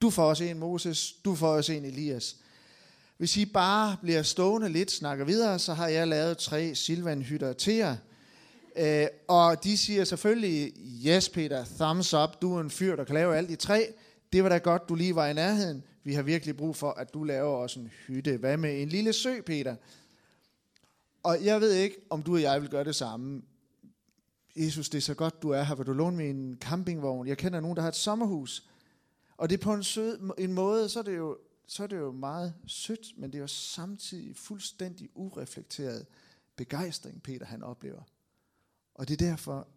du 0.01 0.09
får 0.09 0.29
også 0.29 0.43
en 0.43 0.59
Moses, 0.59 1.13
du 1.25 1.35
får 1.35 1.47
også 1.47 1.73
en 1.73 1.85
Elias. 1.85 2.35
Hvis 3.17 3.37
I 3.37 3.45
bare 3.45 3.97
bliver 4.01 4.23
stående 4.23 4.69
lidt, 4.69 4.91
snakker 4.91 5.25
videre, 5.25 5.59
så 5.59 5.73
har 5.73 5.87
jeg 5.87 6.07
lavet 6.07 6.37
tre 6.37 6.75
silvanhytter 6.75 7.53
til 7.53 7.73
jer. 7.73 7.95
Øh, 8.75 9.07
og 9.27 9.63
de 9.63 9.77
siger 9.77 10.03
selvfølgelig, 10.03 10.73
yes 11.05 11.29
Peter, 11.29 11.65
thumbs 11.79 12.13
up, 12.13 12.41
du 12.41 12.55
er 12.55 12.61
en 12.61 12.69
fyr, 12.69 12.95
der 12.95 13.03
kan 13.03 13.15
lave 13.15 13.37
alt 13.37 13.51
i 13.51 13.55
tre. 13.55 13.93
Det 14.33 14.43
var 14.43 14.49
da 14.49 14.57
godt, 14.57 14.89
du 14.89 14.95
lige 14.95 15.15
var 15.15 15.27
i 15.27 15.33
nærheden. 15.33 15.83
Vi 16.03 16.13
har 16.13 16.21
virkelig 16.21 16.57
brug 16.57 16.75
for, 16.75 16.91
at 16.91 17.13
du 17.13 17.23
laver 17.23 17.57
os 17.57 17.75
en 17.75 17.87
hytte. 18.07 18.37
Hvad 18.37 18.57
med 18.57 18.81
en 18.81 18.89
lille 18.89 19.13
sø, 19.13 19.41
Peter? 19.41 19.75
Og 21.23 21.45
jeg 21.45 21.61
ved 21.61 21.73
ikke, 21.73 21.95
om 22.09 22.23
du 22.23 22.33
og 22.33 22.41
jeg 22.41 22.61
vil 22.61 22.69
gøre 22.69 22.83
det 22.83 22.95
samme. 22.95 23.41
Jesus, 24.55 24.89
det 24.89 24.97
er 24.97 25.01
så 25.01 25.13
godt, 25.13 25.41
du 25.41 25.49
er 25.49 25.63
her. 25.63 25.75
Vil 25.75 25.85
du 25.85 25.93
låne 25.93 26.17
mig 26.17 26.29
en 26.29 26.57
campingvogn? 26.61 27.27
Jeg 27.27 27.37
kender 27.37 27.59
nogen, 27.59 27.75
der 27.75 27.81
har 27.81 27.89
et 27.89 27.95
sommerhus. 27.95 28.69
Og 29.37 29.49
det 29.49 29.57
er 29.57 29.63
på 29.63 29.73
en, 29.73 29.83
sød, 29.83 30.31
en 30.37 30.53
måde, 30.53 30.89
så 30.89 30.99
er, 30.99 31.03
det 31.03 31.17
jo, 31.17 31.37
så 31.67 31.83
er 31.83 31.87
det 31.87 31.97
jo 31.97 32.11
meget 32.11 32.53
sødt, 32.67 33.07
men 33.17 33.31
det 33.31 33.37
er 33.37 33.41
jo 33.41 33.47
samtidig 33.47 34.35
fuldstændig 34.35 35.09
ureflekteret 35.15 36.05
begejstring, 36.55 37.23
Peter 37.23 37.45
han 37.45 37.63
oplever. 37.63 38.01
Og 38.95 39.07
det 39.07 39.21
er 39.21 39.29
derfor, 39.29 39.67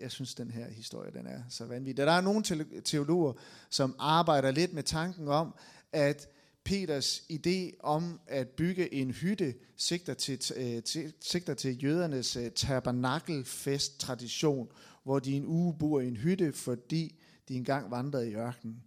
jeg 0.00 0.10
synes, 0.10 0.34
den 0.34 0.50
her 0.50 0.70
historie 0.70 1.12
den 1.12 1.26
er 1.26 1.42
så 1.48 1.64
vanvittig. 1.64 2.06
Der 2.06 2.12
er 2.12 2.20
nogle 2.20 2.44
teologer, 2.84 3.32
som 3.70 3.94
arbejder 3.98 4.50
lidt 4.50 4.72
med 4.72 4.82
tanken 4.82 5.28
om, 5.28 5.54
at 5.92 6.28
Peters 6.64 7.22
idé 7.32 7.76
om 7.80 8.20
at 8.26 8.48
bygge 8.48 8.94
en 8.94 9.10
hytte 9.10 9.54
sigter 9.76 10.14
til, 10.14 10.40
øh, 10.56 10.82
til, 10.82 11.12
sigter 11.20 11.54
til 11.54 11.84
jødernes 11.84 12.36
øh, 12.36 12.44
uh, 12.44 12.50
tabernakelfest-tradition, 12.54 14.68
hvor 15.04 15.18
de 15.18 15.32
en 15.32 15.46
uge 15.46 15.74
bor 15.78 16.00
i 16.00 16.08
en 16.08 16.16
hytte, 16.16 16.52
fordi 16.52 17.18
de 17.48 17.54
engang 17.54 17.90
vandrede 17.90 18.30
i 18.30 18.34
ørkenen. 18.34 18.82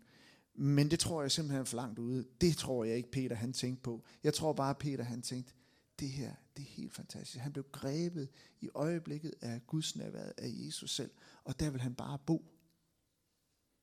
Men 0.56 0.91
det 0.91 1.00
tror 1.00 1.22
jeg 1.22 1.32
simpelthen 1.32 1.65
for 1.65 1.75
langt 1.75 2.00
ude. 2.00 2.25
Det 2.41 2.58
tror 2.58 2.84
jeg 2.84 2.98
ikke, 2.98 3.12
Peter 3.12 3.36
han 3.36 3.53
tænkte 3.53 3.84
på. 3.84 4.03
Jeg 4.24 4.34
tror 4.34 4.53
bare, 4.53 4.75
Peter 4.75 5.03
han 5.03 5.22
tænkte, 5.22 5.53
det 6.01 6.10
her, 6.10 6.34
det 6.58 6.63
er 6.63 6.67
helt 6.70 6.93
fantastisk. 6.93 7.38
Han 7.38 7.53
blev 7.53 7.65
grebet 7.72 8.29
i 8.62 8.70
øjeblikket 8.74 9.34
af 9.41 9.67
Guds 9.67 9.96
nærvær 9.96 10.31
af 10.38 10.48
Jesus 10.53 10.96
selv, 10.96 11.12
og 11.43 11.60
der 11.60 11.70
vil 11.70 11.81
han 11.81 11.96
bare 11.96 12.20
bo. 12.25 12.46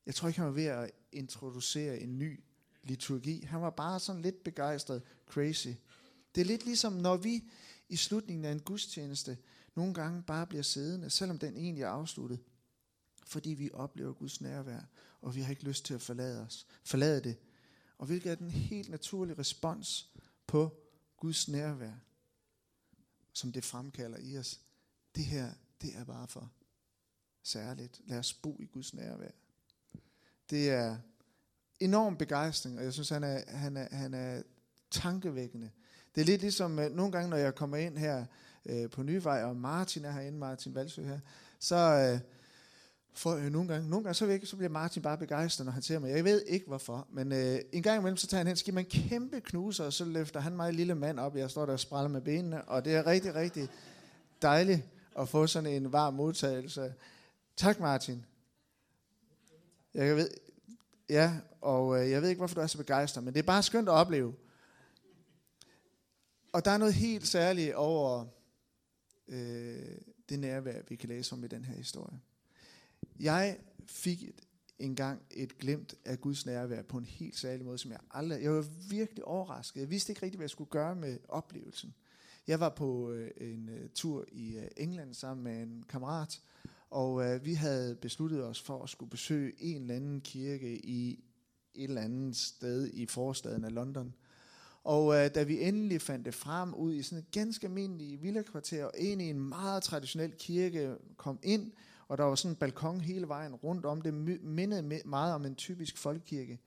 Jeg 0.06 0.14
tror 0.14 0.28
ikke, 0.28 0.40
han 0.40 0.48
var 0.48 0.54
ved 0.54 0.64
at 0.64 0.90
introducere 1.12 2.00
en 2.00 2.18
ny 2.18 2.40
liturgi. 2.82 3.40
Han 3.40 3.60
var 3.60 3.70
bare 3.70 4.00
sådan 4.00 4.22
lidt 4.22 4.44
begejstret, 4.44 5.02
crazy. 5.26 5.68
Det 6.34 6.40
er 6.40 6.44
lidt 6.44 6.64
ligesom, 6.64 6.92
når 6.92 7.16
vi 7.16 7.50
i 7.88 7.96
slutningen 7.96 8.44
af 8.44 8.52
en 8.52 8.60
gudstjeneste 8.60 9.38
nogle 9.74 9.94
gange 9.94 10.22
bare 10.22 10.46
bliver 10.46 10.62
siddende, 10.62 11.10
selvom 11.10 11.38
den 11.38 11.56
egentlig 11.56 11.82
er 11.82 11.88
afsluttet, 11.88 12.40
fordi 13.26 13.50
vi 13.50 13.70
oplever 13.72 14.12
Guds 14.12 14.40
nærvær, 14.40 14.80
og 15.20 15.34
vi 15.34 15.40
har 15.40 15.50
ikke 15.50 15.64
lyst 15.64 15.84
til 15.84 15.94
at 15.94 16.02
forlade 16.02 16.42
os, 16.42 16.66
forlade 16.84 17.20
det. 17.20 17.36
Og 17.98 18.06
hvilket 18.06 18.32
er 18.32 18.34
den 18.34 18.50
helt 18.50 18.88
naturlige 18.88 19.38
respons 19.38 20.10
på 20.46 20.76
Guds 21.16 21.48
nærvær, 21.48 21.92
som 23.38 23.52
det 23.52 23.64
fremkalder 23.64 24.18
i 24.20 24.38
os. 24.38 24.60
Det 25.14 25.24
her, 25.24 25.50
det 25.82 25.96
er 25.96 26.04
bare 26.04 26.28
for 26.28 26.50
særligt. 27.42 28.00
Lad 28.06 28.18
os 28.18 28.34
bo 28.34 28.56
i 28.60 28.66
Guds 28.66 28.94
nærvær. 28.94 29.30
Det 30.50 30.70
er 30.70 30.96
enorm 31.80 32.16
begejstring, 32.16 32.78
og 32.78 32.84
jeg 32.84 32.92
synes, 32.92 33.08
han 33.08 33.24
er, 33.24 33.56
han 33.56 33.76
er, 33.76 33.96
han 33.96 34.14
er 34.14 34.42
tankevækkende. 34.90 35.70
Det 36.14 36.20
er 36.20 36.24
lidt 36.24 36.40
ligesom, 36.40 36.78
øh, 36.78 36.90
nogle 36.90 37.12
gange, 37.12 37.30
når 37.30 37.36
jeg 37.36 37.54
kommer 37.54 37.76
ind 37.76 37.98
her 37.98 38.26
øh, 38.66 38.90
på 38.90 39.02
Nyvej, 39.02 39.44
og 39.44 39.56
Martin 39.56 40.04
er 40.04 40.10
herinde, 40.10 40.38
Martin 40.38 40.74
Valsø 40.74 41.04
her, 41.04 41.20
så, 41.58 41.76
øh, 41.76 42.20
for 43.18 43.34
øh, 43.34 43.52
nogle 43.52 43.68
gange, 43.68 43.88
nogle 43.88 44.04
gange 44.04 44.14
så, 44.14 44.26
væk, 44.26 44.46
så 44.46 44.56
bliver 44.56 44.70
Martin 44.70 45.02
bare 45.02 45.18
begejstret, 45.18 45.64
når 45.64 45.72
han 45.72 45.82
ser 45.82 45.98
mig. 45.98 46.10
Jeg 46.10 46.24
ved 46.24 46.42
ikke 46.42 46.66
hvorfor, 46.66 47.06
men 47.10 47.32
øh, 47.32 47.60
en 47.72 47.82
gang 47.82 47.98
imellem, 47.98 48.16
så 48.16 48.26
tager 48.26 48.38
han 48.38 48.46
hen, 48.46 48.56
så 48.56 48.64
giver 48.64 48.74
man 48.74 48.84
en 48.84 48.90
kæmpe 48.90 49.40
knuser, 49.40 49.84
og 49.84 49.92
så 49.92 50.04
løfter 50.04 50.40
han 50.40 50.56
mig 50.56 50.72
lille 50.72 50.94
mand 50.94 51.20
op. 51.20 51.36
Jeg 51.36 51.50
står 51.50 51.66
der 51.66 51.72
og 51.72 51.80
spræller 51.80 52.08
med 52.08 52.20
benene, 52.20 52.64
og 52.64 52.84
det 52.84 52.94
er 52.94 53.06
rigtig, 53.06 53.34
rigtig 53.34 53.68
dejligt 54.42 54.82
at 55.18 55.28
få 55.28 55.46
sådan 55.46 55.82
en 55.82 55.92
varm 55.92 56.14
modtagelse. 56.14 56.94
Tak 57.56 57.80
Martin. 57.80 58.24
Jeg 59.94 60.16
ved, 60.16 60.30
ja, 61.08 61.36
og 61.60 62.02
øh, 62.02 62.10
jeg 62.10 62.22
ved 62.22 62.28
ikke, 62.28 62.40
hvorfor 62.40 62.54
du 62.54 62.60
er 62.60 62.66
så 62.66 62.78
begejstret, 62.78 63.24
men 63.24 63.34
det 63.34 63.40
er 63.40 63.46
bare 63.46 63.62
skønt 63.62 63.88
at 63.88 63.92
opleve. 63.92 64.34
Og 66.52 66.64
der 66.64 66.70
er 66.70 66.78
noget 66.78 66.94
helt 66.94 67.26
særligt 67.26 67.74
over 67.74 68.26
øh, 69.28 69.98
det 70.28 70.38
nærvær, 70.38 70.82
vi 70.88 70.96
kan 70.96 71.08
læse 71.08 71.32
om 71.32 71.44
i 71.44 71.48
den 71.48 71.64
her 71.64 71.74
historie. 71.74 72.20
Jeg 73.20 73.58
fik 73.86 74.24
engang 74.78 75.22
et 75.30 75.58
glimt 75.58 75.94
af 76.04 76.20
Guds 76.20 76.46
nærvær 76.46 76.82
på 76.82 76.98
en 76.98 77.04
helt 77.04 77.38
særlig 77.38 77.64
måde, 77.66 77.78
som 77.78 77.90
jeg 77.90 78.00
aldrig... 78.10 78.42
Jeg 78.42 78.52
var 78.52 78.66
virkelig 78.90 79.24
overrasket. 79.24 79.80
Jeg 79.80 79.90
vidste 79.90 80.12
ikke 80.12 80.22
rigtig, 80.22 80.36
hvad 80.36 80.44
jeg 80.44 80.50
skulle 80.50 80.70
gøre 80.70 80.96
med 80.96 81.18
oplevelsen. 81.28 81.94
Jeg 82.46 82.60
var 82.60 82.68
på 82.68 83.10
øh, 83.10 83.30
en 83.36 83.68
øh, 83.68 83.88
tur 83.94 84.24
i 84.32 84.56
øh, 84.56 84.68
England 84.76 85.14
sammen 85.14 85.44
med 85.44 85.62
en 85.62 85.84
kammerat, 85.88 86.40
og 86.90 87.24
øh, 87.24 87.44
vi 87.44 87.54
havde 87.54 87.94
besluttet 87.94 88.44
os 88.44 88.60
for 88.60 88.82
at 88.82 88.88
skulle 88.88 89.10
besøge 89.10 89.52
en 89.58 89.82
eller 89.82 89.94
anden 89.94 90.20
kirke 90.20 90.86
i 90.86 91.24
et 91.74 91.88
eller 91.88 92.00
andet 92.00 92.36
sted 92.36 92.90
i 92.92 93.06
forstaden 93.06 93.64
af 93.64 93.74
London. 93.74 94.14
Og 94.84 95.14
øh, 95.14 95.34
da 95.34 95.42
vi 95.42 95.62
endelig 95.62 96.02
fandt 96.02 96.26
det 96.26 96.34
frem 96.34 96.74
ud 96.74 96.94
i 96.94 97.02
sådan 97.02 97.18
et 97.18 97.30
ganske 97.30 97.66
almindeligt 97.66 98.22
villakvarter, 98.22 98.84
og 98.84 98.92
ind 98.98 99.22
i 99.22 99.30
en 99.30 99.40
meget 99.40 99.82
traditionel 99.82 100.32
kirke, 100.32 100.96
kom 101.16 101.38
ind, 101.42 101.72
og 102.08 102.18
der 102.18 102.24
var 102.24 102.34
sådan 102.34 102.52
en 102.52 102.56
balkon 102.56 103.00
hele 103.00 103.28
vejen 103.28 103.54
rundt 103.54 103.86
om. 103.86 104.02
Det 104.02 104.14
mindede 104.42 105.02
meget 105.04 105.34
om 105.34 105.44
en 105.44 105.54
typisk 105.54 105.98
folkekirke. 105.98 106.60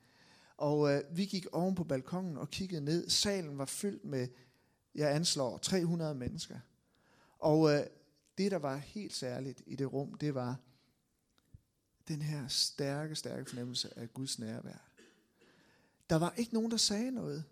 Og 0.57 0.93
øh, 0.93 1.03
vi 1.11 1.25
gik 1.25 1.45
oven 1.51 1.75
på 1.75 1.83
balkongen 1.83 2.37
og 2.37 2.49
kiggede 2.49 2.81
ned. 2.81 3.09
Salen 3.09 3.57
var 3.57 3.65
fyldt 3.65 4.05
med, 4.05 4.27
jeg 4.95 5.15
anslår, 5.15 5.57
300 5.57 6.15
mennesker. 6.15 6.59
Og 7.39 7.73
øh, 7.73 7.83
det, 8.37 8.51
der 8.51 8.57
var 8.57 8.75
helt 8.77 9.13
særligt 9.13 9.63
i 9.65 9.75
det 9.75 9.93
rum, 9.93 10.13
det 10.13 10.35
var 10.35 10.59
den 12.07 12.21
her 12.21 12.47
stærke, 12.47 13.15
stærke 13.15 13.45
fornemmelse 13.49 13.99
af 13.99 14.13
Guds 14.13 14.39
nærvær. 14.39 14.91
Der 16.09 16.15
var 16.15 16.33
ikke 16.37 16.53
nogen, 16.53 16.71
der 16.71 16.77
sagde 16.77 17.11
noget. 17.11 17.43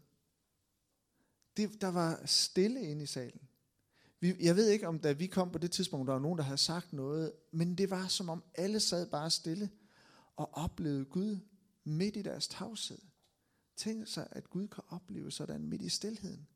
Det, 1.57 1.81
der 1.81 1.87
var 1.87 2.21
stille 2.25 2.81
inde 2.81 3.03
i 3.03 3.05
salen. 3.05 3.48
Vi, 4.19 4.35
jeg 4.39 4.55
ved 4.55 4.69
ikke, 4.69 4.87
om 4.87 4.99
da 4.99 5.11
vi 5.11 5.27
kom 5.27 5.51
på 5.51 5.57
det 5.57 5.71
tidspunkt, 5.71 6.07
der 6.07 6.13
var 6.13 6.21
nogen, 6.21 6.37
der 6.37 6.43
havde 6.43 6.57
sagt 6.57 6.93
noget, 6.93 7.31
men 7.51 7.77
det 7.77 7.89
var 7.89 8.07
som 8.07 8.29
om 8.29 8.43
alle 8.55 8.79
sad 8.79 9.09
bare 9.09 9.29
stille 9.29 9.69
og 10.35 10.53
oplevede 10.53 11.05
Gud 11.05 11.37
midt 11.83 12.17
i 12.17 12.21
deres 12.21 12.47
tavshed. 12.47 13.01
Tænk 13.75 14.07
sig, 14.07 14.27
at 14.31 14.49
Gud 14.49 14.67
kan 14.67 14.83
opleve 14.87 15.31
sådan 15.31 15.67
midt 15.67 15.81
i 15.81 15.89
stillheden. 15.89 16.47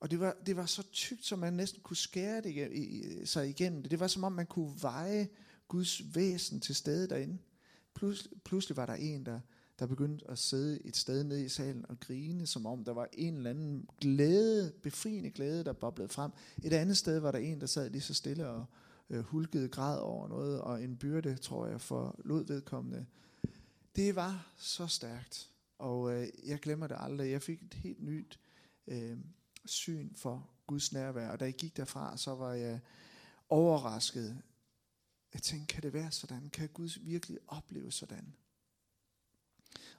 Og 0.00 0.10
det 0.10 0.20
var, 0.20 0.36
det 0.46 0.56
var 0.56 0.66
så 0.66 0.82
tykt, 0.92 1.24
som 1.24 1.38
man 1.38 1.52
næsten 1.52 1.82
kunne 1.82 1.96
skære 1.96 2.40
det 2.40 2.72
i, 2.72 3.26
sig 3.26 3.48
igennem 3.48 3.82
det. 3.82 3.90
Det 3.90 4.00
var 4.00 4.06
som 4.06 4.24
om, 4.24 4.32
man 4.32 4.46
kunne 4.46 4.82
veje 4.82 5.28
Guds 5.68 6.14
væsen 6.14 6.60
til 6.60 6.74
stede 6.74 7.08
derinde. 7.08 7.38
Plus, 7.94 8.28
pludselig 8.44 8.76
var 8.76 8.86
der 8.86 8.94
en, 8.94 9.26
der 9.26 9.40
der 9.78 9.86
begyndte 9.86 10.30
at 10.30 10.38
sidde 10.38 10.86
et 10.86 10.96
sted 10.96 11.24
nede 11.24 11.44
i 11.44 11.48
salen 11.48 11.86
og 11.88 12.00
grine, 12.00 12.46
som 12.46 12.66
om 12.66 12.84
der 12.84 12.92
var 12.92 13.08
en 13.12 13.36
eller 13.36 13.50
anden 13.50 13.88
glæde, 14.00 14.72
befriende 14.82 15.30
glæde, 15.30 15.64
der 15.64 15.72
boblede 15.72 16.08
frem. 16.08 16.32
Et 16.64 16.72
andet 16.72 16.96
sted 16.96 17.18
var 17.18 17.30
der 17.30 17.38
en, 17.38 17.60
der 17.60 17.66
sad 17.66 17.90
lige 17.90 18.02
så 18.02 18.14
stille 18.14 18.48
og 18.48 18.66
øh, 19.10 19.20
hulkede 19.20 19.68
græd 19.68 19.98
over 19.98 20.28
noget, 20.28 20.60
og 20.60 20.82
en 20.82 20.96
byrde, 20.96 21.36
tror 21.36 21.66
jeg, 21.66 21.80
for 21.80 22.20
lod 22.24 22.46
vedkommende. 22.46 23.06
Det 23.96 24.16
var 24.16 24.52
så 24.56 24.86
stærkt, 24.86 25.50
og 25.78 26.14
øh, 26.14 26.28
jeg 26.46 26.58
glemmer 26.58 26.86
det 26.86 26.96
aldrig. 27.00 27.30
Jeg 27.30 27.42
fik 27.42 27.62
et 27.62 27.74
helt 27.74 28.02
nyt 28.02 28.40
øh, 28.86 29.18
syn 29.64 30.14
for 30.14 30.50
Guds 30.66 30.92
nærvær, 30.92 31.28
og 31.28 31.40
da 31.40 31.44
jeg 31.44 31.54
gik 31.54 31.76
derfra, 31.76 32.16
så 32.16 32.34
var 32.34 32.52
jeg 32.52 32.80
overrasket. 33.48 34.38
Jeg 35.34 35.42
tænkte, 35.42 35.74
kan 35.74 35.82
det 35.82 35.92
være 35.92 36.10
sådan? 36.10 36.50
Kan 36.50 36.68
Gud 36.68 36.98
virkelig 37.00 37.38
opleve 37.48 37.92
sådan? 37.92 38.34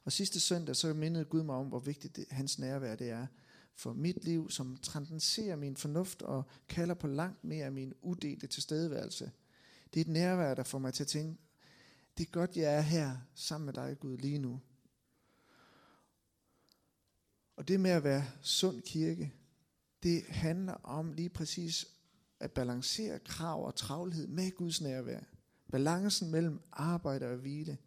Og 0.08 0.14
sidste 0.14 0.40
søndag, 0.40 0.76
så 0.76 0.94
mindede 0.94 1.26
Gud 1.26 1.44
mig 1.44 1.56
om, 1.56 1.68
hvor 1.68 1.80
vigtigt 1.80 2.16
det, 2.16 2.26
hans 2.30 2.60
nærvær 2.60 2.96
det 2.96 3.10
er 3.10 3.28
for 3.76 3.94
mit 3.94 4.24
liv, 4.24 4.50
som 4.50 4.78
transcenderer 4.78 5.56
min 5.56 5.78
fornuft 5.78 6.22
og 6.22 6.44
kalder 6.70 6.96
på 6.96 7.08
langt 7.08 7.44
mere 7.44 7.66
af 7.66 7.72
min 7.72 7.94
udelte 8.02 8.48
tilstedeværelse. 8.48 9.32
Det 9.94 10.00
er 10.00 10.02
et 10.02 10.12
nærvær, 10.12 10.54
der 10.54 10.64
får 10.64 10.80
mig 10.80 10.94
til 10.94 11.04
at 11.04 11.08
tænke, 11.08 11.42
det 12.18 12.28
er 12.28 12.32
godt, 12.32 12.58
jeg 12.58 12.74
er 12.74 12.82
her 12.82 13.18
sammen 13.36 13.66
med 13.66 13.74
dig, 13.74 14.00
Gud, 14.00 14.18
lige 14.18 14.38
nu. 14.38 14.62
Og 17.56 17.68
det 17.68 17.80
med 17.80 17.92
at 17.92 18.04
være 18.04 18.26
sund 18.42 18.82
kirke, 18.82 19.34
det 20.04 20.24
handler 20.24 20.74
om 20.74 21.14
lige 21.14 21.30
præcis 21.30 21.88
at 22.40 22.52
balancere 22.52 23.20
krav 23.20 23.66
og 23.66 23.76
travlhed 23.76 24.28
med 24.28 24.52
Guds 24.52 24.82
nærvær. 24.82 25.20
Balancen 25.72 26.32
mellem 26.32 26.62
arbejde 26.72 27.26
og 27.26 27.38
hvile. 27.38 27.78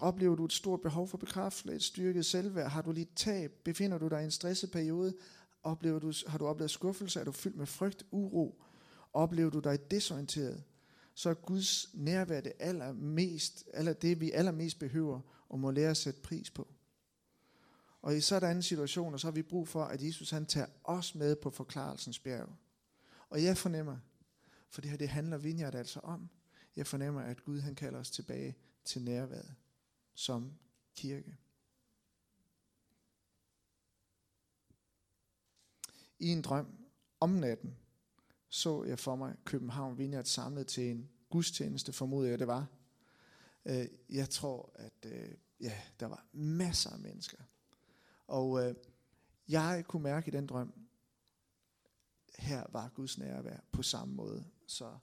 Oplever 0.00 0.36
du 0.36 0.44
et 0.44 0.52
stort 0.52 0.80
behov 0.80 1.08
for 1.08 1.18
bekræftelse, 1.18 1.76
et 1.76 1.82
styrket 1.82 2.26
selvværd? 2.26 2.70
Har 2.70 2.82
du 2.82 2.92
lidt 2.92 3.16
tab? 3.16 3.52
Befinder 3.64 3.98
du 3.98 4.08
dig 4.08 4.20
i 4.20 4.24
en 4.24 4.30
stresset 4.30 4.70
periode? 4.70 5.14
Oplever 5.62 5.98
du, 5.98 6.12
har 6.26 6.38
du 6.38 6.46
oplevet 6.46 6.70
skuffelse? 6.70 7.20
Er 7.20 7.24
du 7.24 7.32
fyldt 7.32 7.56
med 7.56 7.66
frygt, 7.66 8.06
uro? 8.10 8.62
Oplever 9.12 9.50
du 9.50 9.58
dig 9.58 9.90
desorienteret? 9.90 10.62
Så 11.14 11.30
er 11.30 11.34
Guds 11.34 11.94
nærvær 11.94 12.40
det 12.40 12.52
allermest, 12.58 13.64
aller 13.72 13.92
det, 13.92 14.20
vi 14.20 14.30
allermest 14.30 14.78
behøver 14.78 15.20
og 15.48 15.58
må 15.58 15.70
lære 15.70 15.90
at 15.90 15.96
sætte 15.96 16.20
pris 16.20 16.50
på. 16.50 16.68
Og 18.02 18.16
i 18.16 18.20
sådanne 18.20 18.62
situationer, 18.62 19.18
så 19.18 19.26
har 19.26 19.32
vi 19.32 19.42
brug 19.42 19.68
for, 19.68 19.84
at 19.84 20.02
Jesus 20.02 20.30
han 20.30 20.46
tager 20.46 20.66
os 20.84 21.14
med 21.14 21.36
på 21.36 21.50
forklarelsens 21.50 22.18
bjerg. 22.18 22.48
Og 23.30 23.42
jeg 23.42 23.56
fornemmer, 23.56 23.96
for 24.70 24.80
det 24.80 24.90
her 24.90 24.98
det 24.98 25.08
handler 25.08 25.38
Vineyard 25.38 25.74
altså 25.74 26.00
om, 26.00 26.28
jeg 26.76 26.86
fornemmer, 26.86 27.20
at 27.20 27.44
Gud 27.44 27.60
han 27.60 27.74
kalder 27.74 27.98
os 27.98 28.10
tilbage 28.10 28.56
til 28.84 29.02
nærværet 29.02 29.54
som 30.14 30.52
kirke. 30.94 31.36
I 36.18 36.28
en 36.28 36.42
drøm 36.42 36.66
om 37.20 37.30
natten 37.30 37.76
så 38.50 38.84
jeg 38.84 38.98
for 38.98 39.16
mig 39.16 39.36
København 39.44 39.98
Vineyard 39.98 40.24
samlet 40.24 40.66
til 40.66 40.90
en 40.90 41.10
gudstjeneste, 41.28 41.92
formoder 41.92 42.28
jeg 42.28 42.38
det 42.38 42.46
var. 42.46 42.66
Øh, 43.64 43.86
jeg 44.08 44.30
tror, 44.30 44.72
at 44.74 45.06
øh, 45.06 45.34
ja, 45.60 45.80
der 46.00 46.06
var 46.06 46.26
masser 46.32 46.90
af 46.90 46.98
mennesker. 46.98 47.38
Og 48.26 48.66
øh, 48.66 48.74
jeg 49.48 49.84
kunne 49.88 50.02
mærke 50.02 50.28
i 50.28 50.30
den 50.30 50.46
drøm, 50.46 50.72
her 52.38 52.66
var 52.68 52.88
Guds 52.88 53.18
nærvær 53.18 53.58
på 53.72 53.82
samme 53.82 54.14
måde, 54.14 54.44
så, 54.66 54.98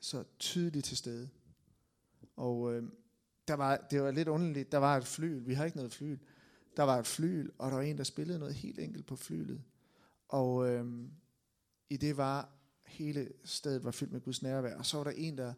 så 0.00 0.24
tydeligt 0.38 0.84
til 0.84 0.96
stede. 0.96 1.30
Og 2.36 2.74
øh, 2.74 2.88
der 3.48 3.54
var, 3.54 3.76
det 3.76 4.02
var 4.02 4.10
lidt 4.10 4.28
underligt, 4.28 4.72
der 4.72 4.78
var 4.78 4.96
et 4.96 5.06
flyl, 5.06 5.46
vi 5.46 5.54
har 5.54 5.64
ikke 5.64 5.76
noget 5.76 5.92
flyl, 5.92 6.18
der 6.76 6.82
var 6.82 6.98
et 6.98 7.06
flyl, 7.06 7.50
og 7.58 7.70
der 7.70 7.76
var 7.76 7.82
en, 7.82 7.98
der 7.98 8.04
spillede 8.04 8.38
noget 8.38 8.54
helt 8.54 8.78
enkelt 8.78 9.06
på 9.06 9.16
flylet. 9.16 9.62
Og 10.28 10.68
øh, 10.68 10.86
i 11.90 11.96
det 11.96 12.16
var, 12.16 12.48
hele 12.86 13.28
stedet 13.44 13.84
var 13.84 13.90
fyldt 13.90 14.12
med 14.12 14.20
Guds 14.20 14.42
nærvær, 14.42 14.76
og 14.76 14.86
så 14.86 14.96
var 14.96 15.04
der 15.04 15.10
en, 15.10 15.38
der 15.38 15.54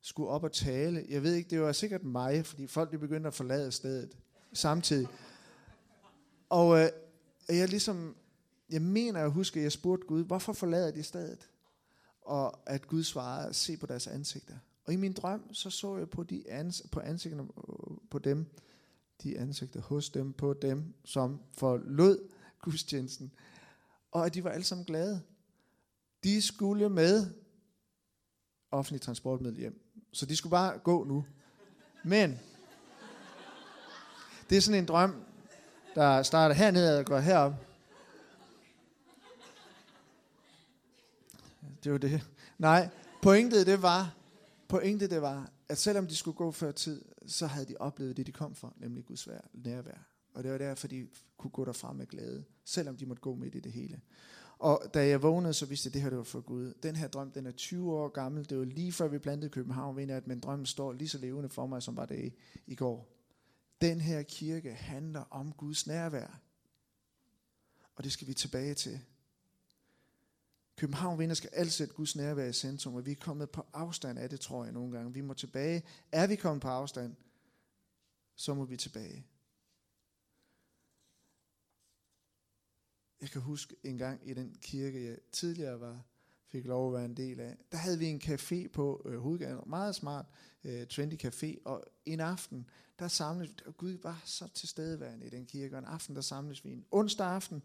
skulle 0.00 0.28
op 0.28 0.44
og 0.44 0.52
tale. 0.52 1.06
Jeg 1.08 1.22
ved 1.22 1.34
ikke, 1.34 1.50
det 1.50 1.60
var 1.60 1.72
sikkert 1.72 2.04
mig, 2.04 2.46
fordi 2.46 2.66
folk 2.66 2.92
de 2.92 2.98
begyndte 2.98 3.26
at 3.26 3.34
forlade 3.34 3.72
stedet 3.72 4.16
samtidig. 4.52 5.08
Og 6.48 6.80
øh, 6.80 6.88
jeg 7.48 7.68
ligesom, 7.68 8.16
jeg 8.70 8.82
mener 8.82 9.20
jeg 9.20 9.28
husker, 9.28 9.60
at 9.60 9.64
jeg 9.64 9.72
spurgte 9.72 10.06
Gud, 10.06 10.24
hvorfor 10.24 10.52
forlader 10.52 10.90
de 10.90 11.02
stedet? 11.02 11.48
Og 12.22 12.70
at 12.70 12.86
Gud 12.86 13.02
svarede, 13.02 13.54
se 13.54 13.76
på 13.76 13.86
deres 13.86 14.06
ansigter. 14.06 14.54
Og 14.84 14.92
i 14.92 14.96
min 14.96 15.12
drøm, 15.12 15.54
så 15.54 15.70
så 15.70 15.96
jeg 15.96 16.10
på, 16.10 16.22
de 16.22 16.60
ans- 16.60 16.88
på 16.92 17.00
ansigterne 17.00 17.48
på 18.10 18.18
dem, 18.18 18.46
de 19.22 19.38
ansigter 19.38 19.80
hos 19.80 20.10
dem, 20.10 20.32
på 20.32 20.52
dem, 20.52 20.94
som 21.04 21.40
forlod 21.58 22.28
gudstjenesten. 22.60 23.32
Og 24.10 24.26
at 24.26 24.34
de 24.34 24.44
var 24.44 24.50
alle 24.50 24.64
sammen 24.64 24.84
glade. 24.84 25.22
De 26.24 26.42
skulle 26.42 26.88
med 26.88 27.26
offentlig 28.70 29.00
transportmiddel 29.00 29.58
hjem. 29.58 29.80
Så 30.12 30.26
de 30.26 30.36
skulle 30.36 30.50
bare 30.50 30.78
gå 30.78 31.04
nu. 31.04 31.24
Men 32.04 32.40
det 34.50 34.56
er 34.56 34.60
sådan 34.60 34.80
en 34.80 34.88
drøm, 34.88 35.24
der 35.94 36.22
starter 36.22 36.54
hernede 36.54 36.98
og 36.98 37.04
går 37.06 37.18
herop. 37.18 37.52
Det 41.84 41.92
var 41.92 41.98
det. 41.98 42.28
Nej, 42.58 42.88
pointet 43.22 43.66
det 43.66 43.82
var, 43.82 44.14
pointe 44.72 45.06
det 45.06 45.22
var, 45.22 45.52
at 45.68 45.78
selvom 45.78 46.06
de 46.06 46.16
skulle 46.16 46.36
gå 46.36 46.50
før 46.50 46.72
tid, 46.72 47.04
så 47.26 47.46
havde 47.46 47.66
de 47.66 47.76
oplevet 47.76 48.16
det, 48.16 48.26
de 48.26 48.32
kom 48.32 48.54
for, 48.54 48.74
nemlig 48.76 49.04
Guds 49.04 49.28
nærvær. 49.52 50.08
Og 50.34 50.42
det 50.42 50.52
var 50.52 50.58
derfor, 50.58 50.88
de 50.88 51.08
kunne 51.36 51.50
gå 51.50 51.64
derfra 51.64 51.92
med 51.92 52.06
glæde, 52.06 52.44
selvom 52.64 52.96
de 52.96 53.06
måtte 53.06 53.20
gå 53.20 53.34
midt 53.34 53.54
i 53.54 53.60
det 53.60 53.72
hele. 53.72 54.00
Og 54.58 54.82
da 54.94 55.06
jeg 55.06 55.22
vågnede, 55.22 55.54
så 55.54 55.66
vidste 55.66 55.86
jeg, 55.86 55.90
at 55.90 55.94
det 55.94 56.02
her 56.02 56.08
det 56.08 56.18
var 56.18 56.24
for 56.24 56.40
Gud. 56.40 56.74
Den 56.82 56.96
her 56.96 57.08
drøm, 57.08 57.30
den 57.30 57.46
er 57.46 57.50
20 57.50 57.92
år 57.92 58.08
gammel. 58.08 58.50
Det 58.50 58.58
var 58.58 58.64
lige 58.64 58.92
før 58.92 59.08
vi 59.08 59.18
plantede 59.18 59.50
København, 59.50 59.96
ved 59.96 60.10
at 60.10 60.26
men 60.26 60.40
drømmen 60.40 60.66
står 60.66 60.92
lige 60.92 61.08
så 61.08 61.18
levende 61.18 61.48
for 61.48 61.66
mig, 61.66 61.82
som 61.82 61.96
var 61.96 62.06
det 62.06 62.24
i, 62.24 62.32
i 62.66 62.74
går. 62.74 63.08
Den 63.80 64.00
her 64.00 64.22
kirke 64.22 64.74
handler 64.74 65.24
om 65.30 65.52
Guds 65.52 65.86
nærvær. 65.86 66.40
Og 67.94 68.04
det 68.04 68.12
skal 68.12 68.28
vi 68.28 68.34
tilbage 68.34 68.74
til. 68.74 69.00
København 70.82 71.18
vinder 71.18 71.34
skal 71.34 71.50
altid 71.52 71.70
sætte 71.70 71.94
Guds 71.94 72.16
nærvær 72.16 72.46
i 72.46 72.52
centrum, 72.52 72.94
og 72.94 73.06
vi 73.06 73.10
er 73.10 73.16
kommet 73.16 73.50
på 73.50 73.66
afstand 73.72 74.18
af 74.18 74.30
det, 74.30 74.40
tror 74.40 74.64
jeg 74.64 74.72
nogle 74.72 74.92
gange. 74.92 75.12
Vi 75.12 75.20
må 75.20 75.34
tilbage. 75.34 75.82
Er 76.12 76.26
vi 76.26 76.36
kommet 76.36 76.62
på 76.62 76.68
afstand, 76.68 77.14
så 78.34 78.54
må 78.54 78.64
vi 78.64 78.76
tilbage. 78.76 79.26
Jeg 83.20 83.30
kan 83.30 83.40
huske 83.40 83.76
en 83.82 83.98
gang 83.98 84.28
i 84.28 84.34
den 84.34 84.56
kirke, 84.60 85.04
jeg 85.04 85.18
tidligere 85.32 85.80
var, 85.80 86.02
fik 86.46 86.64
lov 86.64 86.88
at 86.88 86.94
være 86.94 87.04
en 87.04 87.16
del 87.16 87.40
af, 87.40 87.56
der 87.72 87.78
havde 87.78 87.98
vi 87.98 88.06
en 88.06 88.20
café 88.24 88.68
på 88.68 89.02
øh, 89.04 89.18
hovedgaden, 89.18 89.60
meget 89.66 89.94
smart, 89.94 90.26
øh, 90.64 90.86
trendy 90.86 91.26
café, 91.26 91.56
og 91.64 91.84
en 92.06 92.20
aften, 92.20 92.68
der 92.98 93.08
samles, 93.08 93.50
og 93.66 93.76
Gud 93.76 93.98
var 94.02 94.22
så 94.24 94.48
tilstedeværende 94.54 95.26
i 95.26 95.30
den 95.30 95.46
kirke, 95.46 95.74
og 95.74 95.78
en 95.78 95.84
aften, 95.84 96.16
der 96.16 96.22
samles 96.22 96.64
vi 96.64 96.70
en 96.70 96.84
onsdag 96.90 97.26
aften, 97.26 97.62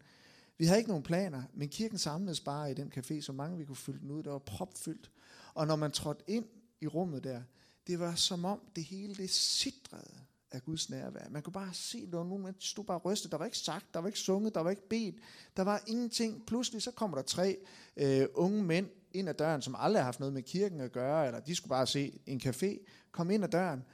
vi 0.58 0.64
havde 0.64 0.78
ikke 0.78 0.90
nogen 0.90 1.02
planer, 1.02 1.42
men 1.54 1.68
kirken 1.68 1.98
samledes 1.98 2.40
bare 2.40 2.70
i 2.70 2.74
den 2.74 2.92
café, 2.96 3.20
så 3.20 3.32
mange 3.32 3.58
vi 3.58 3.64
kunne 3.64 3.76
fylde 3.76 4.00
den 4.00 4.10
ud, 4.10 4.22
der 4.22 4.30
var 4.30 4.38
propfyldt. 4.38 5.10
Og 5.54 5.66
når 5.66 5.76
man 5.76 5.90
trådte 5.90 6.24
ind 6.26 6.46
i 6.80 6.86
rummet 6.86 7.24
der, 7.24 7.42
det 7.86 7.98
var 7.98 8.14
som 8.14 8.44
om 8.44 8.60
det 8.76 8.84
hele 8.84 9.14
det 9.14 9.30
sidrede 9.30 10.14
af 10.50 10.64
Guds 10.64 10.90
nærvær. 10.90 11.28
Man 11.30 11.42
kunne 11.42 11.52
bare 11.52 11.74
se, 11.74 11.98
at 12.06 12.12
der 12.12 12.18
var 12.18 12.24
nogen, 12.24 12.42
man 12.42 12.54
stod 12.58 12.84
bare 12.84 12.98
rystet. 12.98 13.32
Der 13.32 13.38
var 13.38 13.44
ikke 13.44 13.58
sagt, 13.58 13.94
der 13.94 14.00
var 14.00 14.06
ikke 14.06 14.18
sunget, 14.18 14.54
der 14.54 14.60
var 14.60 14.70
ikke 14.70 14.88
bedt. 14.88 15.16
Der 15.56 15.62
var 15.62 15.82
ingenting. 15.86 16.46
Pludselig 16.46 16.82
så 16.82 16.90
kommer 16.90 17.16
der 17.16 17.24
tre 17.24 17.58
øh, 17.96 18.26
unge 18.34 18.62
mænd 18.62 18.88
ind 19.12 19.28
ad 19.28 19.34
døren, 19.34 19.62
som 19.62 19.74
aldrig 19.78 20.00
har 20.00 20.04
haft 20.04 20.20
noget 20.20 20.32
med 20.32 20.42
kirken 20.42 20.80
at 20.80 20.92
gøre, 20.92 21.26
eller 21.26 21.40
de 21.40 21.54
skulle 21.54 21.70
bare 21.70 21.86
se 21.86 22.20
en 22.26 22.40
café, 22.44 22.86
kom 23.12 23.30
ind 23.30 23.44
ad 23.44 23.48
døren. 23.48 23.84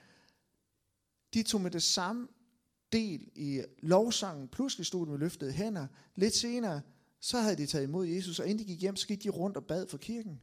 De 1.35 1.43
tog 1.43 1.61
med 1.61 1.71
det 1.71 1.83
samme 1.83 2.29
del 2.95 3.29
i 3.35 3.63
lovsangen. 3.79 4.49
Pludselig 4.49 4.87
stod 4.87 5.07
de 5.07 5.11
med 5.11 5.19
løftede 5.19 5.53
hænder. 5.53 5.87
Lidt 6.15 6.35
senere, 6.35 6.83
så 7.21 7.41
havde 7.41 7.57
de 7.57 7.67
taget 7.67 7.85
imod 7.85 8.07
Jesus, 8.07 8.39
og 8.41 8.47
inden 8.47 8.59
de 8.59 8.65
gik 8.65 8.81
hjem, 8.81 8.97
så 8.97 9.07
gik 9.07 9.23
de 9.23 9.29
rundt 9.29 9.57
og 9.57 9.67
bad 9.67 9.87
for 9.87 9.99
kirken. 9.99 10.41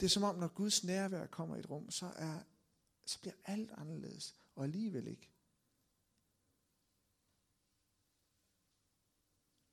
Det 0.00 0.06
er 0.06 0.10
som 0.10 0.22
om, 0.22 0.36
når 0.36 0.48
Guds 0.48 0.84
nærvær 0.84 1.26
kommer 1.26 1.56
i 1.56 1.58
et 1.58 1.70
rum, 1.70 1.90
så, 1.90 2.06
er, 2.16 2.38
så 3.06 3.20
bliver 3.20 3.34
alt 3.44 3.70
anderledes, 3.76 4.34
og 4.56 4.64
alligevel 4.64 5.06
ikke. 5.06 5.30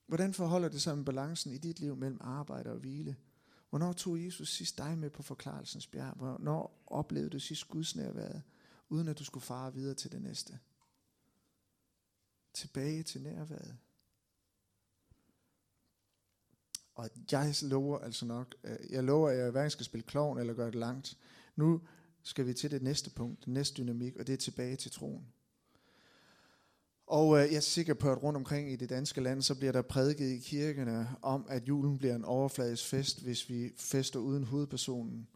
Hvordan 0.08 0.34
forholder 0.34 0.70
det 0.70 0.82
sig 0.82 0.98
med 0.98 1.06
balancen 1.06 1.52
i 1.52 1.58
dit 1.58 1.80
liv 1.80 1.96
mellem 1.96 2.18
arbejde 2.22 2.72
og 2.72 2.80
hvile? 2.80 3.16
Hvornår 3.70 3.94
tog 3.94 4.24
Jesus 4.24 4.50
sidst 4.50 4.78
dig 4.78 4.98
med 4.98 5.10
på 5.10 5.24
forklarelsens 5.24 5.88
bjerg? 5.88 6.18
Hvornår 6.18 6.84
oplevede 6.88 7.30
du 7.30 7.40
sidst 7.40 7.68
Guds 7.70 7.96
nærværet? 7.96 8.44
Uden 8.92 9.08
at 9.08 9.20
du 9.20 9.24
skulle 9.24 9.44
fare 9.44 9.74
videre 9.74 9.96
til 9.96 10.12
det 10.12 10.22
næste. 10.22 10.60
Tilbage 12.54 13.04
til 13.04 13.22
nærværet. 13.22 13.78
Og 16.96 17.10
jeg 17.32 17.56
lover 17.62 18.00
altså 18.00 18.26
nok, 18.26 18.56
øh, 18.64 18.78
jeg 18.90 19.04
lover, 19.04 19.30
at 19.30 19.38
jeg 19.38 19.52
hverken 19.52 19.72
skal 19.72 19.86
spille 19.86 20.08
klovn 20.08 20.40
eller 20.40 20.54
gøre 20.54 20.66
det 20.66 20.76
langt. 20.76 21.18
Nu 21.56 21.82
skal 22.24 22.46
vi 22.46 22.54
til 22.54 22.72
det 22.72 22.82
næste 22.82 23.10
punkt, 23.10 23.46
den 23.46 23.54
næste 23.54 23.84
dynamik, 23.84 24.16
og 24.16 24.28
det 24.28 24.34
er 24.34 24.38
tilbage 24.38 24.76
til 24.76 24.92
troen. 24.92 25.34
Og 27.08 27.38
øh, 27.38 27.52
jeg 27.52 27.56
er 27.58 27.60
sikker 27.60 27.94
på, 27.94 28.12
at 28.12 28.24
rundt 28.24 28.38
omkring 28.38 28.72
i 28.72 28.76
det 28.76 28.90
danske 28.90 29.22
land, 29.22 29.42
så 29.42 29.56
bliver 29.56 29.72
der 29.72 29.82
prædiket 29.82 30.28
i 30.28 30.38
kirkerne 30.38 31.16
om, 31.22 31.46
at 31.50 31.68
julen 31.68 31.98
bliver 31.98 32.16
en 32.16 32.26
overfladisk 32.26 32.86
fest, 32.86 33.24
hvis 33.24 33.50
vi 33.50 33.72
fester 33.78 34.20
uden 34.20 34.44
hovedpersonen. 34.44 35.28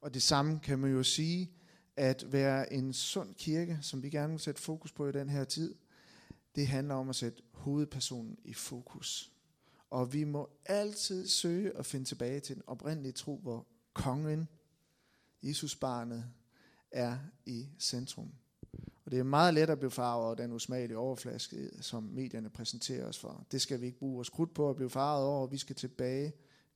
Og 0.00 0.14
det 0.14 0.22
samme 0.22 0.60
kan 0.60 0.78
man 0.78 0.90
jo 0.90 1.02
sige 1.02 1.57
at 1.98 2.32
være 2.32 2.72
en 2.72 2.92
sund 2.92 3.34
kirke, 3.34 3.78
som 3.82 4.02
vi 4.02 4.10
gerne 4.10 4.30
vil 4.30 4.40
sætte 4.40 4.60
fokus 4.60 4.92
på 4.92 5.08
i 5.08 5.12
den 5.12 5.28
her 5.28 5.44
tid, 5.44 5.74
det 6.54 6.66
handler 6.66 6.94
om 6.94 7.08
at 7.08 7.16
sætte 7.16 7.42
hovedpersonen 7.52 8.38
i 8.44 8.54
fokus. 8.54 9.32
Og 9.90 10.12
vi 10.12 10.24
må 10.24 10.50
altid 10.66 11.28
søge 11.28 11.76
at 11.76 11.86
finde 11.86 12.04
tilbage 12.04 12.40
til 12.40 12.56
den 12.56 12.62
oprindelige 12.66 13.12
tro, 13.12 13.36
hvor 13.36 13.66
kongen, 13.92 14.48
Jesus 15.42 15.76
barnet, 15.76 16.24
er 16.90 17.18
i 17.46 17.68
centrum. 17.78 18.32
Og 19.04 19.10
det 19.10 19.18
er 19.18 19.22
meget 19.22 19.54
let 19.54 19.70
at 19.70 19.78
blive 19.78 19.90
farvet 19.90 20.26
over 20.26 20.34
den 20.34 20.52
usmagelige 20.52 20.98
overflaske, 20.98 21.70
som 21.80 22.02
medierne 22.02 22.50
præsenterer 22.50 23.06
os 23.06 23.18
for. 23.18 23.46
Det 23.52 23.62
skal 23.62 23.80
vi 23.80 23.86
ikke 23.86 23.98
bruge 23.98 24.14
vores 24.14 24.28
krudt 24.30 24.54
på 24.54 24.70
at 24.70 24.76
blive 24.76 24.90
farvet 24.90 25.26
over. 25.26 25.46
Vi 25.46 25.58
skal 25.58 25.76
tilbage 25.76 26.32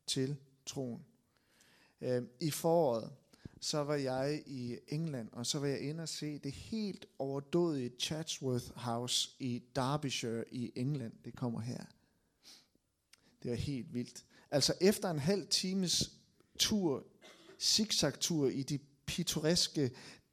til 0.07 0.37
troen. 0.67 1.05
Øhm, 2.01 2.29
I 2.41 2.51
foråret, 2.51 3.11
så 3.64 3.85
var 3.85 3.94
jeg 3.94 4.42
i 4.46 4.79
England, 4.88 5.29
og 5.33 5.46
så 5.46 5.59
var 5.59 5.66
jeg 5.66 5.81
inde 5.81 6.03
og 6.03 6.09
se 6.09 6.38
det 6.38 6.53
helt 6.53 7.07
overdådige 7.18 7.90
Chatsworth 8.01 8.66
House 8.75 9.31
i 9.38 9.62
Derbyshire 9.77 10.44
i 10.51 10.72
England. 10.75 11.12
Det 11.25 11.37
kommer 11.37 11.61
her. 11.61 11.85
Det 13.42 13.51
var 13.51 13.57
helt 13.57 13.94
vildt. 13.94 14.25
Altså 14.51 14.75
efter 14.81 15.11
en 15.11 15.18
halv 15.18 15.46
times 15.46 16.12
tur, 16.59 17.05
zigzag-tur 17.61 18.48
i 18.48 18.62
de 18.62 18.79
pittoreske 19.07 19.90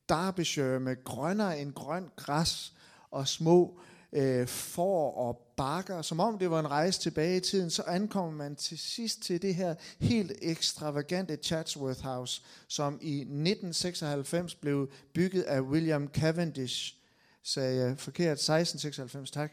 Derbyshire 0.10 0.80
med 0.80 1.04
grønnere 1.04 1.62
end 1.62 1.74
grønt 1.74 2.16
græs 2.16 2.74
og 3.12 3.28
små 3.28 3.80
øh, 4.14 4.48
får 4.48 5.12
og 5.12 5.54
bakker, 5.58 6.02
som 6.02 6.20
om 6.20 6.38
det 6.38 6.52
var 6.52 6.60
en 6.60 6.72
rejse 6.72 7.00
tilbage 7.00 7.38
i 7.38 7.40
tiden, 7.40 7.70
så 7.70 7.84
ankommer 7.84 8.32
man 8.32 8.56
til 8.56 8.80
sidst 8.80 9.22
til 9.22 9.42
det 9.42 9.56
her 9.56 9.76
helt 10.00 10.32
ekstravagante 10.42 11.36
Chatsworth 11.36 12.02
House, 12.02 12.42
som 12.68 13.00
i 13.02 13.16
1996 13.20 14.56
blev 14.56 14.90
bygget 15.14 15.42
af 15.42 15.62
William 15.62 16.08
Cavendish. 16.08 16.96
Sagde 17.44 17.76
jeg 17.76 18.00
forkert? 18.00 18.32
1696, 18.32 19.32
tak. 19.32 19.52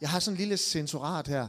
Jeg 0.00 0.08
har 0.08 0.20
sådan 0.20 0.34
en 0.34 0.38
lille 0.38 0.56
censurat 0.56 1.28
her. 1.28 1.46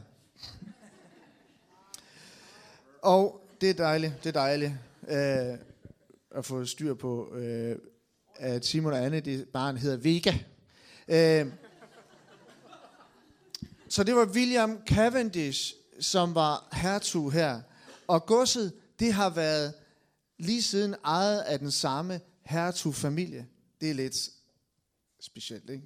Og 3.01 3.41
det 3.61 3.69
er 3.69 3.73
dejligt, 3.73 4.13
det 4.23 4.29
er 4.29 4.39
dejligt 4.39 4.73
øh, 5.07 5.57
at 6.35 6.45
få 6.45 6.65
styr 6.65 6.93
på, 6.93 7.35
øh, 7.35 7.75
at 8.35 8.65
Simon 8.65 8.93
og 8.93 9.05
Anne, 9.05 9.19
det 9.19 9.49
barn 9.49 9.77
hedder 9.77 9.97
Vega. 9.97 10.33
Øh, 11.07 11.53
så 13.91 14.03
det 14.03 14.15
var 14.15 14.25
William 14.25 14.79
Cavendish, 14.87 15.75
som 15.99 16.35
var 16.35 16.67
hertug 16.73 17.31
her. 17.31 17.61
Og 18.07 18.25
godset, 18.25 18.73
det 18.99 19.13
har 19.13 19.29
været 19.29 19.73
lige 20.39 20.61
siden 20.61 20.95
ejet 21.05 21.39
af 21.39 21.59
den 21.59 21.71
samme 21.71 22.21
hertugfamilie. 22.43 23.47
Det 23.81 23.89
er 23.89 23.93
lidt 23.93 24.29
specielt, 25.19 25.69
ikke? 25.69 25.83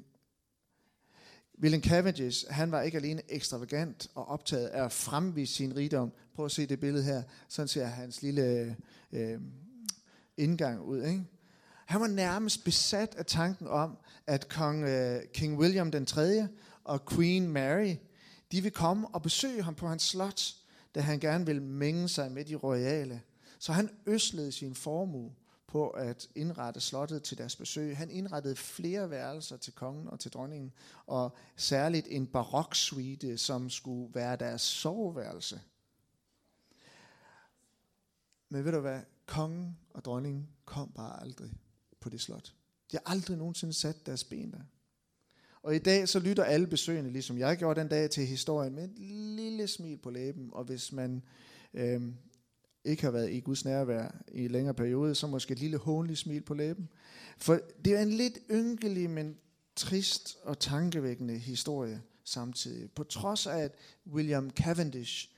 William 1.62 1.84
Cavendish, 1.84 2.46
han 2.50 2.72
var 2.72 2.82
ikke 2.82 2.98
alene 2.98 3.22
ekstravagant 3.30 4.08
og 4.16 4.28
optaget 4.28 4.68
af 4.68 4.86
at 4.86 4.92
fremvise 4.92 5.54
sin 5.54 5.76
rigdom. 5.76 6.12
Prøv 6.36 6.46
at 6.46 6.52
se 6.52 6.66
det 6.66 6.80
billede 6.80 7.04
her. 7.04 7.24
Sådan 7.48 7.68
ser 7.68 7.86
hans 7.86 8.22
lille 8.22 8.76
øh, 9.12 9.40
indgang 10.38 10.82
ud. 10.82 11.04
Ikke? 11.04 11.24
Han 11.86 12.02
var 12.02 12.08
nærmest 12.08 12.64
besat 12.64 13.16
af 13.16 13.26
tanken 13.26 13.68
om, 13.68 13.98
at 14.28 14.50
kong 14.50 14.84
øh, 14.84 15.22
King 15.34 15.60
William 15.60 15.92
den 15.92 16.06
3 16.06 16.48
og 16.86 17.06
Queen 17.06 17.48
Mary, 17.48 17.96
de 18.52 18.62
vil 18.62 18.72
komme 18.72 19.08
og 19.08 19.22
besøge 19.22 19.64
ham 19.64 19.76
på 19.76 19.88
hans 19.88 20.04
slot, 20.04 20.56
da 20.96 21.00
han 21.00 21.20
gerne 21.20 21.46
vil 21.46 21.62
mænge 21.62 22.10
sig 22.10 22.32
med 22.32 22.46
de 22.46 22.56
royale. 22.56 23.22
Så 23.60 23.74
han 23.74 23.90
øslede 24.06 24.52
sin 24.52 24.76
formue 24.76 25.36
på 25.68 25.90
at 25.90 26.30
indrette 26.36 26.80
slottet 26.80 27.24
til 27.24 27.38
deres 27.38 27.56
besøg. 27.56 27.98
Han 27.98 28.12
indrettede 28.12 28.56
flere 28.56 29.10
værelser 29.10 29.58
til 29.58 29.74
kongen 29.74 30.08
og 30.08 30.20
til 30.20 30.32
dronningen, 30.32 30.74
og 31.08 31.36
særligt 31.56 32.08
en 32.10 32.28
baroksuite, 32.28 33.38
som 33.38 33.70
skulle 33.70 34.16
være 34.16 34.36
deres 34.36 34.62
soveværelse. 34.62 35.62
Men 38.50 38.66
ved 38.66 38.72
du 38.72 38.80
hvad? 38.80 39.02
Kongen 39.26 39.78
og 39.94 40.06
dronningen 40.06 40.50
kom 40.66 40.92
bare 40.92 41.22
aldrig 41.22 41.54
på 42.00 42.10
det 42.10 42.22
slot. 42.22 42.54
De 42.92 42.98
har 42.98 43.12
aldrig 43.12 43.38
nogensinde 43.38 43.74
sat 43.74 44.06
deres 44.06 44.24
ben 44.24 44.52
der. 44.52 44.62
Og 45.66 45.76
i 45.76 45.80
dag 45.80 46.10
så 46.10 46.20
lytter 46.20 46.44
alle 46.44 46.68
besøgende, 46.68 47.12
ligesom 47.12 47.38
jeg 47.38 47.58
gjorde 47.58 47.80
den 47.80 47.88
dag, 47.88 48.10
til 48.10 48.26
historien 48.26 48.76
med 48.76 48.84
et 48.84 49.00
lille 49.00 49.68
smil 49.68 49.98
på 49.98 50.10
læben. 50.10 50.50
Og 50.54 50.64
hvis 50.64 50.92
man 50.92 51.24
øh, 51.74 52.02
ikke 52.84 53.04
har 53.04 53.12
været 53.12 53.32
i 53.32 53.40
Guds 53.40 53.66
nærvær 53.66 54.24
i 54.32 54.48
længere 54.48 54.74
periode, 54.74 55.16
så 55.16 55.28
måske 55.28 55.52
et 55.52 55.60
lille 55.60 55.78
hånligt 55.78 56.20
smil 56.20 56.42
på 56.42 56.54
læben. 56.54 56.90
For 57.38 57.60
det 57.86 57.94
er 57.94 58.02
en 58.02 58.14
lidt 58.14 58.40
ynkelig, 58.52 59.10
men 59.10 59.38
trist 59.76 60.38
og 60.44 60.60
tankevækkende 60.60 61.38
historie 61.38 62.02
samtidig. 62.24 62.92
På 62.92 63.04
trods 63.04 63.48
af, 63.48 63.58
at 63.58 63.76
William 64.08 64.50
Cavendish 64.50 65.32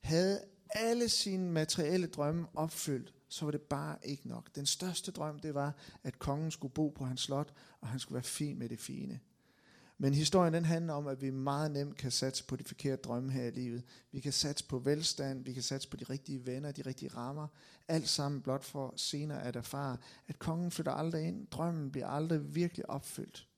havde 0.00 0.40
alle 0.70 1.08
sine 1.08 1.52
materielle 1.52 2.06
drømme 2.06 2.46
opfyldt, 2.54 3.14
så 3.28 3.44
var 3.44 3.52
det 3.52 3.62
bare 3.62 3.96
ikke 4.02 4.28
nok. 4.28 4.54
Den 4.54 4.66
største 4.66 5.10
drøm, 5.10 5.38
det 5.38 5.54
var, 5.54 5.74
at 6.04 6.18
kongen 6.18 6.50
skulle 6.50 6.74
bo 6.74 6.88
på 6.88 7.04
hans 7.04 7.20
slot, 7.20 7.52
og 7.80 7.88
han 7.88 7.98
skulle 7.98 8.14
være 8.14 8.22
fin 8.22 8.58
med 8.58 8.68
det 8.68 8.80
fine. 8.80 9.20
Men 10.02 10.14
historien 10.14 10.54
den 10.54 10.64
handler 10.64 10.92
om, 10.92 11.06
at 11.06 11.22
vi 11.22 11.30
meget 11.30 11.70
nemt 11.70 11.96
kan 11.96 12.10
satse 12.10 12.44
på 12.44 12.56
de 12.56 12.64
forkerte 12.64 13.02
drømme 13.02 13.32
her 13.32 13.44
i 13.44 13.50
livet. 13.50 13.82
Vi 14.12 14.20
kan 14.20 14.32
satse 14.32 14.64
på 14.68 14.78
velstand, 14.78 15.44
vi 15.44 15.52
kan 15.52 15.62
satse 15.62 15.88
på 15.88 15.96
de 15.96 16.04
rigtige 16.04 16.46
venner, 16.46 16.72
de 16.72 16.82
rigtige 16.82 17.08
rammer. 17.08 17.46
Alt 17.88 18.08
sammen 18.08 18.40
blot 18.40 18.64
for 18.64 18.94
senere 18.96 19.42
at 19.42 19.56
erfare, 19.56 19.96
at 20.28 20.38
kongen 20.38 20.70
flytter 20.70 20.92
aldrig 20.92 21.26
ind. 21.28 21.46
Drømmen 21.46 21.90
bliver 21.90 22.06
aldrig 22.06 22.54
virkelig 22.54 22.90
opfyldt. 22.90 23.48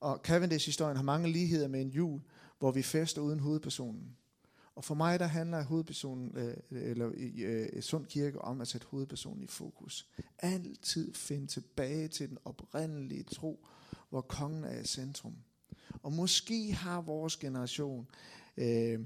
Og 0.00 0.20
Cavendish-historien 0.24 0.96
har 0.96 1.04
mange 1.04 1.32
ligheder 1.32 1.68
med 1.68 1.80
en 1.80 1.90
jul, 1.90 2.20
hvor 2.58 2.70
vi 2.70 2.82
fester 2.82 3.22
uden 3.22 3.40
hovedpersonen. 3.40 4.16
Og 4.74 4.84
for 4.84 4.94
mig 4.94 5.18
der 5.18 5.26
handler 5.26 5.64
hovedpersonen, 5.64 6.36
øh, 6.36 6.56
eller 6.70 7.10
øh, 7.38 7.82
Sund 7.82 8.06
Kirke 8.06 8.40
om 8.40 8.60
at 8.60 8.68
sætte 8.68 8.86
hovedpersonen 8.90 9.42
i 9.42 9.46
fokus. 9.46 10.08
Altid 10.38 11.14
finde 11.14 11.46
tilbage 11.46 12.08
til 12.08 12.28
den 12.28 12.38
oprindelige 12.44 13.22
tro, 13.22 13.66
hvor 14.16 14.22
kongen 14.22 14.64
er 14.64 14.80
i 14.80 14.84
centrum. 14.84 15.36
Og 16.02 16.12
måske 16.12 16.72
har 16.72 17.00
vores 17.00 17.36
generation, 17.36 18.08
øh, 18.56 19.00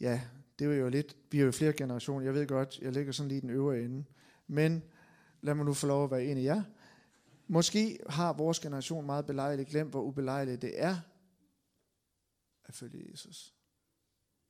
ja, 0.00 0.20
det 0.58 0.66
er 0.66 0.74
jo 0.74 0.88
lidt, 0.88 1.16
vi 1.30 1.40
er 1.40 1.44
jo 1.44 1.52
flere 1.52 1.72
generationer, 1.72 2.24
jeg 2.24 2.34
ved 2.34 2.46
godt, 2.46 2.78
jeg 2.78 2.92
ligger 2.92 3.12
sådan 3.12 3.28
lige 3.28 3.40
den 3.40 3.50
øvre 3.50 3.80
ende, 3.80 4.04
men 4.46 4.82
lad 5.42 5.54
mig 5.54 5.66
nu 5.66 5.74
få 5.74 5.86
lov 5.86 6.04
at 6.04 6.10
være 6.10 6.24
en 6.24 6.38
af 6.38 6.42
jer. 6.42 6.62
Måske 7.46 7.98
har 8.08 8.32
vores 8.32 8.60
generation 8.60 9.06
meget 9.06 9.26
belejligt 9.26 9.68
glemt, 9.68 9.90
hvor 9.90 10.02
ubelejligt 10.02 10.62
det 10.62 10.82
er 10.82 10.96
at 12.64 12.74
følge 12.74 13.10
Jesus. 13.10 13.54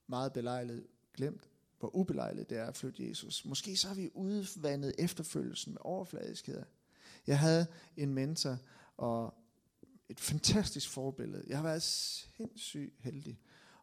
Meget 0.06 0.32
belejligt 0.32 0.86
glemt, 1.14 1.50
hvor 1.78 1.96
ubelejligt 1.96 2.50
det 2.50 2.58
er 2.58 2.66
at 2.66 2.76
følge 2.76 3.08
Jesus. 3.08 3.44
Måske 3.44 3.76
så 3.76 3.88
har 3.88 3.94
vi 3.94 4.10
udvandet 4.14 4.94
efterfølgelsen 4.98 5.72
med 5.72 5.80
overfladiskheder. 5.80 6.64
Jeg 7.26 7.38
havde 7.38 7.66
en 7.96 8.14
mentor, 8.14 8.58
og 8.96 9.34
et 10.08 10.20
fantastisk 10.20 10.90
forbillede. 10.90 11.44
Jeg 11.46 11.56
har 11.56 11.64
været 11.64 11.82
sindssygt 11.82 12.94
heldig 12.98 13.40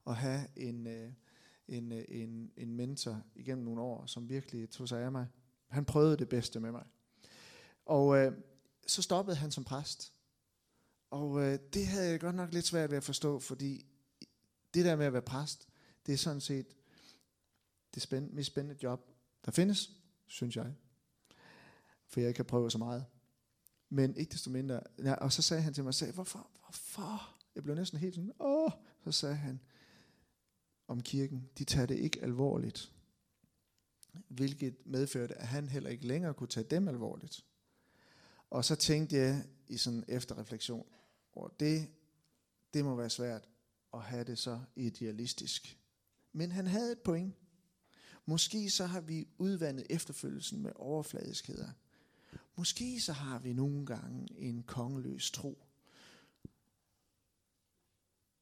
at 0.08 0.16
have 0.16 0.48
en, 0.56 0.88
øh, 0.88 1.14
en, 1.68 1.92
øh, 1.92 2.06
en, 2.08 2.52
en 2.58 2.76
mentor 2.76 3.24
igennem 3.36 3.66
nogle 3.66 3.82
år, 3.82 4.06
som 4.06 4.30
virkelig 4.30 4.70
tog 4.70 4.88
sig 4.88 5.02
af 5.02 5.12
mig. 5.12 5.28
Han 5.68 5.86
prøvede 5.86 6.18
det 6.18 6.30
bedste 6.30 6.60
med 6.60 6.72
mig. 6.72 6.86
Og 7.86 8.18
øh, 8.18 8.34
så 8.88 9.02
stoppede 9.02 9.38
han 9.38 9.52
som 9.52 9.64
præst. 9.64 10.14
Og 11.10 11.42
øh, 11.42 11.60
det 11.74 11.88
havde 11.88 12.10
jeg 12.10 12.20
godt 12.20 12.36
nok 12.36 12.54
lidt 12.54 12.66
svært 12.66 12.90
ved 12.90 12.98
at 12.98 13.04
forstå, 13.04 13.40
fordi 13.40 13.86
det 14.74 14.86
der 14.86 14.96
med 14.96 15.06
at 15.06 15.14
være 15.14 15.22
præst, 15.22 15.68
det 16.06 16.14
er 16.14 16.18
sådan 16.18 16.42
set 16.42 16.68
det 17.94 18.02
spændende, 18.02 18.36
mest 18.36 18.48
spændende 18.48 18.84
job, 18.84 19.12
der 19.46 19.52
findes, 19.52 19.92
synes 20.26 20.56
jeg. 20.56 20.74
For 22.08 22.20
jeg 22.20 22.36
kan 22.36 22.46
prøve 22.46 22.72
så 22.72 22.78
meget. 22.78 23.06
Men 23.94 24.16
ikke 24.16 24.32
desto 24.32 24.50
mindre. 24.50 24.80
Ja, 25.04 25.14
og 25.14 25.34
så 25.34 25.42
sagde 25.42 25.64
han 25.64 25.74
til 25.74 25.84
mig, 25.84 25.94
sagde, 25.94 26.14
hvorfor, 26.14 26.50
hvorfor? 26.60 27.36
Jeg 27.56 27.64
blev 27.64 27.76
næsten 27.76 28.00
helt 28.00 28.16
sådan, 28.16 28.32
åh. 28.40 28.72
Så 29.04 29.12
sagde 29.12 29.36
han 29.36 29.60
om 30.88 31.02
kirken, 31.02 31.50
de 31.58 31.64
tager 31.64 31.86
det 31.86 31.98
ikke 31.98 32.22
alvorligt. 32.22 32.92
Hvilket 34.28 34.76
medførte, 34.86 35.36
at 35.36 35.48
han 35.48 35.70
heller 35.70 35.90
ikke 35.90 36.08
længere 36.08 36.34
kunne 36.34 36.48
tage 36.48 36.64
dem 36.64 36.88
alvorligt. 36.88 37.46
Og 38.50 38.66
så 38.66 38.76
tænkte 38.76 39.16
jeg 39.16 39.46
i 39.68 39.78
sådan 39.78 40.04
efterreflektion, 40.08 40.86
og 41.34 41.56
det, 41.60 41.88
det 42.74 42.86
må 42.86 42.96
være 42.96 43.10
svært 43.10 43.50
at 43.94 44.02
have 44.02 44.24
det 44.24 44.38
så 44.38 44.60
idealistisk. 44.76 45.80
Men 46.34 46.52
han 46.52 46.68
havde 46.68 46.92
et 46.92 47.00
point. 47.00 47.36
Måske 48.26 48.70
så 48.70 48.86
har 48.86 49.02
vi 49.02 49.28
udvandet 49.38 49.88
efterfølgelsen 49.90 50.62
med 50.62 50.72
overfladiskheder. 50.76 51.70
Måske 52.62 53.02
så 53.02 53.14
har 53.14 53.40
vi 53.40 53.54
nogle 53.54 53.86
gange 53.86 54.28
en 54.38 54.64
kongeløs 54.64 55.32
tro. 55.32 55.64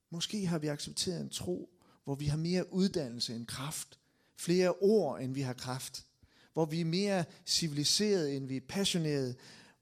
Måske 0.10 0.46
har 0.46 0.60
vi 0.60 0.68
accepteret 0.68 1.22
en 1.22 1.30
tro, 1.30 1.70
hvor 2.04 2.16
vi 2.16 2.26
har 2.26 2.38
mere 2.38 2.74
uddannelse 2.74 3.36
end 3.36 3.48
kraft. 3.48 4.00
Flere 4.36 4.74
ord, 4.74 5.22
end 5.22 5.34
vi 5.34 5.42
har 5.42 5.54
kraft. 5.54 6.06
Hvor 6.54 6.66
vi 6.66 6.82
er 6.82 6.86
mere 6.86 7.26
civiliseret, 7.46 8.36
end 8.36 8.48
vi 8.48 8.58
er 8.58 8.62
passionerede. 8.70 9.36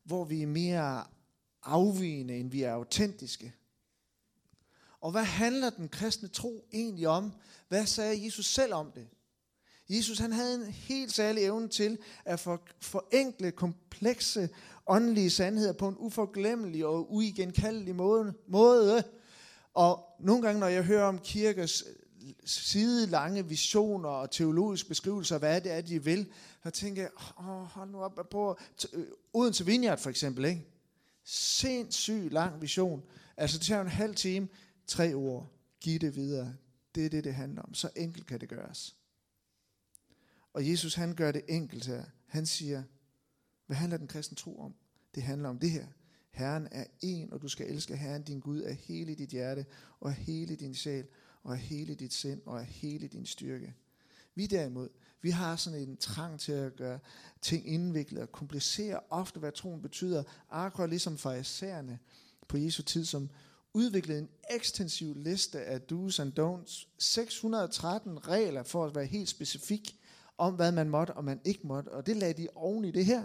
Hvor 0.04 0.26
vi 0.26 0.41
er 0.41 0.47
mere 0.47 1.06
afvigende, 1.63 2.38
end 2.38 2.52
vi 2.52 2.62
er 2.62 2.71
autentiske. 2.71 3.54
Og 5.00 5.12
hvad 5.12 5.26
handler 5.26 5.69
den 5.69 5.89
kristne 5.89 6.28
tro 6.28 6.67
egentlig 6.73 7.08
om? 7.08 7.34
Hvad 7.67 7.86
sagde 7.86 8.26
Jesus 8.26 8.45
selv 8.45 8.73
om 8.73 8.91
det? 8.91 9.08
Jesus 9.89 10.19
han 10.19 10.32
havde 10.32 10.56
en 10.56 10.71
helt 10.71 11.13
særlig 11.13 11.43
evne 11.43 11.67
til 11.67 11.97
at 12.26 12.39
for, 12.39 12.62
forenkle 12.80 13.52
komplekse 13.52 14.50
åndelige 14.88 15.30
sandheder 15.30 15.73
på 15.73 15.88
en 15.88 15.95
uforglemmelig 15.97 16.86
og 16.86 17.13
uigenkaldelig 17.13 17.95
måde. 17.95 18.34
måde. 18.47 19.04
Og 19.73 20.06
nogle 20.19 20.41
gange, 20.41 20.60
når 20.60 20.67
jeg 20.67 20.84
hører 20.84 21.04
om 21.04 21.19
kirkers 21.19 21.84
øh, 21.88 22.34
sidelange 22.45 23.47
visioner 23.47 24.10
og 24.10 24.32
teologiske 24.32 24.89
beskrivelser 24.89 25.36
af, 25.36 25.41
hvad 25.41 25.62
det 25.62 25.71
er, 25.71 25.82
de 25.82 26.04
vil, 26.04 26.32
så 26.63 26.69
tænker 26.69 27.02
jeg, 27.02 27.12
åh, 27.39 27.45
hold 27.45 27.89
nu 27.89 28.02
op 28.02 28.19
på 28.32 28.60
uden 29.34 29.54
til 29.54 29.67
Vineyard 29.67 30.00
for 30.00 30.10
eksempel, 30.10 30.45
ikke? 30.45 30.65
Sindssygt 31.23 32.34
lang 32.34 32.62
vision. 32.62 33.04
Altså 33.38 33.58
det 33.58 33.65
tager 33.65 33.82
en 33.82 33.88
halv 33.88 34.15
time, 34.15 34.47
tre 34.88 35.13
ord, 35.13 35.52
giv 35.82 36.00
det 36.00 36.15
videre. 36.15 36.54
Det 36.95 37.06
er 37.06 37.10
det, 37.10 37.23
det 37.23 37.34
handler 37.34 37.62
om. 37.62 37.73
Så 37.73 37.89
enkelt 37.95 38.28
kan 38.28 38.41
det 38.41 38.50
gøres. 38.50 38.96
Og 40.58 40.70
Jesus 40.70 40.96
han 40.96 41.15
gør 41.15 41.32
det 41.32 41.41
enkelt 41.48 41.86
her. 41.86 42.04
Han 42.26 42.46
siger, 42.46 42.84
hvad 43.65 43.78
handler 43.78 43.98
den 43.98 44.08
kristne 44.08 44.36
tro 44.36 44.60
om? 44.60 44.76
Det 45.15 45.24
handler 45.24 45.50
om 45.50 45.60
det 45.60 45.72
her. 45.72 45.86
Herren 46.30 46.67
er 46.72 46.86
en, 47.02 47.34
og 47.34 47.41
du 47.41 47.48
skal 47.48 47.67
elske 47.67 47.98
Herren 47.98 48.24
din 48.24 48.39
Gud 48.39 48.62
af 48.62 48.76
hele 48.76 49.15
dit 49.15 49.30
hjerte, 49.30 49.65
og 50.00 50.10
af 50.10 50.15
hele 50.15 50.56
din 50.56 50.76
sjæl, 50.76 51.06
og 51.43 51.54
af 51.54 51.60
hele 51.60 51.96
dit 51.96 52.13
sind, 52.13 52.41
og 52.46 52.60
af 52.60 52.65
hele 52.65 53.08
din 53.08 53.26
styrke. 53.26 53.76
Vi 54.36 54.46
derimod, 54.46 54.89
vi 55.22 55.30
har 55.30 55.56
sådan 55.56 55.80
en 55.80 55.98
trang 55.98 56.39
til 56.39 56.52
at 56.52 56.76
gøre 56.76 57.00
ting 57.41 57.67
indviklet 57.67 58.22
og 58.22 58.32
komplicere 58.32 59.00
ofte, 59.10 59.39
hvad 59.39 59.52
troen 59.52 59.82
betyder. 59.82 60.24
Akkurat 60.50 60.89
ligesom 60.89 61.17
farisæerne 61.17 62.00
på 62.48 62.58
Jesu 62.58 62.84
tid, 62.84 63.06
som 63.06 63.30
udviklede 63.74 64.20
en 64.20 64.30
ekstensiv 64.50 65.15
liste 65.15 65.62
af 65.62 65.82
do's 65.91 66.22
and 66.22 66.39
don'ts. 66.39 66.88
613 66.98 68.28
regler 68.28 68.63
for 68.63 68.86
at 68.86 68.96
være 68.96 69.06
helt 69.06 69.30
specifik 69.30 69.98
om, 70.38 70.54
hvad 70.54 70.71
man 70.71 70.89
måtte 70.89 71.13
og 71.13 71.23
man 71.23 71.39
ikke 71.45 71.67
måtte. 71.67 71.89
Og 71.89 72.06
det 72.06 72.15
lagde 72.15 72.41
de 72.41 72.47
oven 72.56 72.86
i 72.86 72.91
det 72.91 73.06
her. 73.06 73.23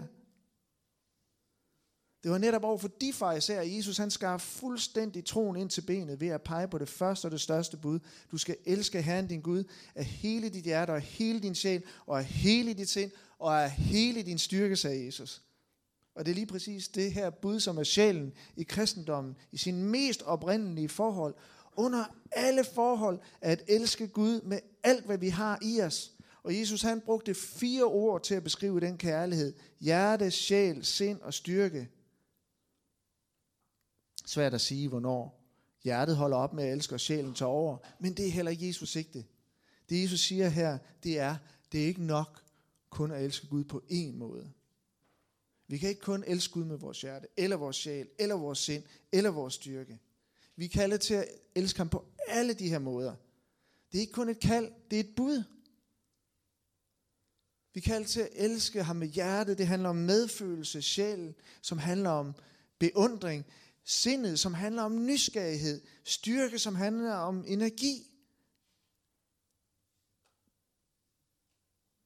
Det 2.23 2.31
var 2.31 2.37
netop 2.37 2.63
over 2.63 2.77
for 2.77 2.87
de 2.87 3.13
farisæer, 3.13 3.61
at 3.61 3.75
Jesus 3.75 3.97
han 3.97 4.11
skar 4.11 4.37
fuldstændig 4.37 5.25
troen 5.25 5.55
ind 5.55 5.69
til 5.69 5.81
benet 5.81 6.19
ved 6.19 6.27
at 6.27 6.41
pege 6.41 6.67
på 6.67 6.77
det 6.77 6.89
første 6.89 7.25
og 7.25 7.31
det 7.31 7.41
største 7.41 7.77
bud. 7.77 7.99
Du 8.31 8.37
skal 8.37 8.55
elske 8.65 9.01
Herren 9.01 9.27
din 9.27 9.41
Gud 9.41 9.63
af 9.95 10.05
hele 10.05 10.49
dit 10.49 10.63
hjerte 10.63 10.91
og 10.91 11.01
hele 11.01 11.39
din 11.39 11.55
sjæl 11.55 11.83
og 12.05 12.19
af 12.19 12.25
hele 12.25 12.73
dit 12.73 12.89
sind 12.89 13.11
og 13.39 13.63
af 13.63 13.71
hele 13.71 14.23
din 14.23 14.37
styrke, 14.37 14.75
sagde 14.75 15.05
Jesus. 15.05 15.41
Og 16.15 16.25
det 16.25 16.31
er 16.31 16.35
lige 16.35 16.47
præcis 16.47 16.87
det 16.87 17.11
her 17.11 17.29
bud, 17.29 17.59
som 17.59 17.77
er 17.77 17.83
sjælen 17.83 18.33
i 18.55 18.63
kristendommen, 18.63 19.35
i 19.51 19.57
sin 19.57 19.83
mest 19.83 20.21
oprindelige 20.21 20.89
forhold, 20.89 21.35
under 21.75 22.05
alle 22.31 22.63
forhold, 22.63 23.19
at 23.41 23.63
elske 23.67 24.07
Gud 24.07 24.41
med 24.41 24.59
alt, 24.83 25.05
hvad 25.05 25.17
vi 25.17 25.29
har 25.29 25.59
i 25.61 25.81
os. 25.81 26.11
Og 26.43 26.59
Jesus 26.59 26.81
han 26.81 27.01
brugte 27.01 27.33
fire 27.33 27.83
ord 27.83 28.23
til 28.23 28.35
at 28.35 28.43
beskrive 28.43 28.79
den 28.79 28.97
kærlighed. 28.97 29.53
Hjerte, 29.79 30.31
sjæl, 30.31 30.85
sind 30.85 31.21
og 31.21 31.33
styrke. 31.33 31.89
Svært 34.25 34.53
at 34.53 34.61
sige, 34.61 34.89
hvornår 34.89 35.43
hjertet 35.83 36.15
holder 36.15 36.37
op 36.37 36.53
med 36.53 36.63
at 36.63 36.73
elske, 36.73 36.95
og 36.95 36.99
sjælen 36.99 37.33
tager 37.33 37.49
over. 37.49 37.77
Men 37.99 38.13
det 38.13 38.27
er 38.27 38.31
heller 38.31 38.51
ikke 38.51 38.67
Jesus 38.67 38.89
sigte. 38.89 39.25
Det 39.89 40.03
Jesus 40.03 40.19
siger 40.19 40.49
her, 40.49 40.77
det 41.03 41.19
er, 41.19 41.35
det 41.71 41.83
er 41.83 41.85
ikke 41.85 42.03
nok 42.03 42.43
kun 42.89 43.11
at 43.11 43.23
elske 43.23 43.47
Gud 43.47 43.63
på 43.63 43.83
én 43.91 44.11
måde. 44.11 44.51
Vi 45.67 45.77
kan 45.77 45.89
ikke 45.89 46.01
kun 46.01 46.23
elske 46.27 46.53
Gud 46.53 46.63
med 46.63 46.77
vores 46.77 47.01
hjerte, 47.01 47.27
eller 47.37 47.57
vores 47.57 47.75
sjæl, 47.75 48.07
eller 48.19 48.35
vores 48.35 48.59
sind, 48.59 48.83
eller 49.11 49.29
vores 49.29 49.53
styrke. 49.53 49.99
Vi 50.55 50.67
kalder 50.67 50.97
til 50.97 51.13
at 51.13 51.27
elske 51.55 51.77
ham 51.77 51.89
på 51.89 52.05
alle 52.27 52.53
de 52.53 52.69
her 52.69 52.79
måder. 52.79 53.15
Det 53.91 53.97
er 53.97 54.01
ikke 54.01 54.13
kun 54.13 54.29
et 54.29 54.39
kald, 54.39 54.71
det 54.91 54.95
er 54.95 54.99
et 54.99 55.15
bud. 55.15 55.43
Vi 57.73 57.79
kalder 57.79 58.07
til 58.07 58.21
at 58.21 58.29
elske 58.33 58.83
ham 58.83 58.95
med 58.95 59.07
hjertet. 59.07 59.57
Det 59.57 59.67
handler 59.67 59.89
om 59.89 59.95
medfølelse, 59.95 60.81
sjæl, 60.81 61.33
som 61.61 61.77
handler 61.77 62.09
om 62.09 62.35
beundring. 62.79 63.45
Sindet, 63.83 64.39
som 64.39 64.53
handler 64.53 64.81
om 64.81 65.05
nysgerrighed. 65.05 65.81
Styrke, 66.03 66.59
som 66.59 66.75
handler 66.75 67.13
om 67.13 67.43
energi. 67.47 68.09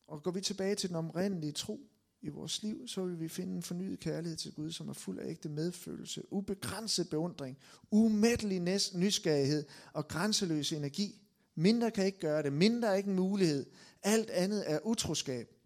Og 0.08 0.24
går 0.24 0.32
vi 0.32 0.42
tilbage 0.42 0.76
til 0.76 0.90
den 0.90 0.96
oprindelige 0.96 1.52
tro 1.52 1.80
i 2.22 2.30
vores 2.30 2.64
liv, 2.64 2.88
så 2.88 3.06
vil 3.06 3.20
vi 3.20 3.28
finde 3.28 3.56
en 3.56 3.64
fornyet 3.64 4.00
kærlighed 4.00 4.38
til 4.38 4.54
Gud, 4.54 4.72
som 4.72 4.90
er 4.90 4.94
fuld 4.94 5.20
af 5.20 5.30
ægte 5.30 5.50
medfølelse, 5.50 6.34
ubegrænset 6.34 7.10
beundring, 7.10 7.58
umættelig 7.92 8.60
nysgerrighed 8.94 9.66
og 9.94 10.08
grænseløs 10.08 10.72
energi. 10.72 11.22
Mindre 11.56 11.92
kan 11.92 12.06
ikke 12.06 12.20
gøre 12.20 12.44
det. 12.44 12.54
Mindre 12.54 12.88
er 12.88 12.94
ikke 12.94 13.10
en 13.10 13.16
mulighed. 13.16 13.66
Alt 14.04 14.30
andet 14.30 14.72
er 14.72 14.80
utroskab. 14.86 15.57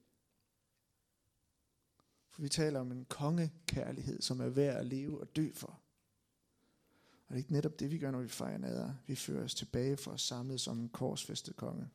For 2.32 2.42
vi 2.42 2.50
taler 2.50 2.80
om 2.80 2.92
en 2.92 3.06
kongekærlighed, 3.10 4.22
som 4.22 4.42
er 4.42 4.50
værd 4.50 4.78
at 4.78 4.86
leve 4.86 5.22
og 5.22 5.36
dø 5.36 5.50
for. 5.54 5.68
Og 7.28 7.30
det 7.30 7.36
er 7.36 7.38
ikke 7.38 7.54
netop 7.54 7.80
det, 7.80 7.92
vi 7.92 7.98
gør, 7.98 8.12
når 8.12 8.22
vi 8.22 8.28
fejrer 8.28 8.58
nader. 8.58 8.94
Vi 9.08 9.16
fører 9.16 9.44
os 9.44 9.56
tilbage 9.56 9.98
for 9.98 10.12
at 10.12 10.20
samle 10.20 10.58
som 10.58 10.80
en 10.80 10.90
korsfæstet 10.90 11.56
konge. 11.56 11.88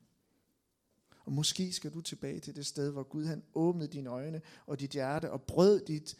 Og 1.24 1.32
måske 1.32 1.72
skal 1.72 1.92
du 1.92 2.00
tilbage 2.00 2.40
til 2.40 2.56
det 2.56 2.66
sted, 2.66 2.90
hvor 2.90 3.02
Gud 3.02 3.24
han 3.24 3.42
åbnede 3.54 3.88
dine 3.88 4.10
øjne 4.10 4.42
og 4.66 4.80
dit 4.80 4.90
hjerte 4.90 5.30
og 5.30 5.42
brød 5.42 5.80
dit, 5.80 6.16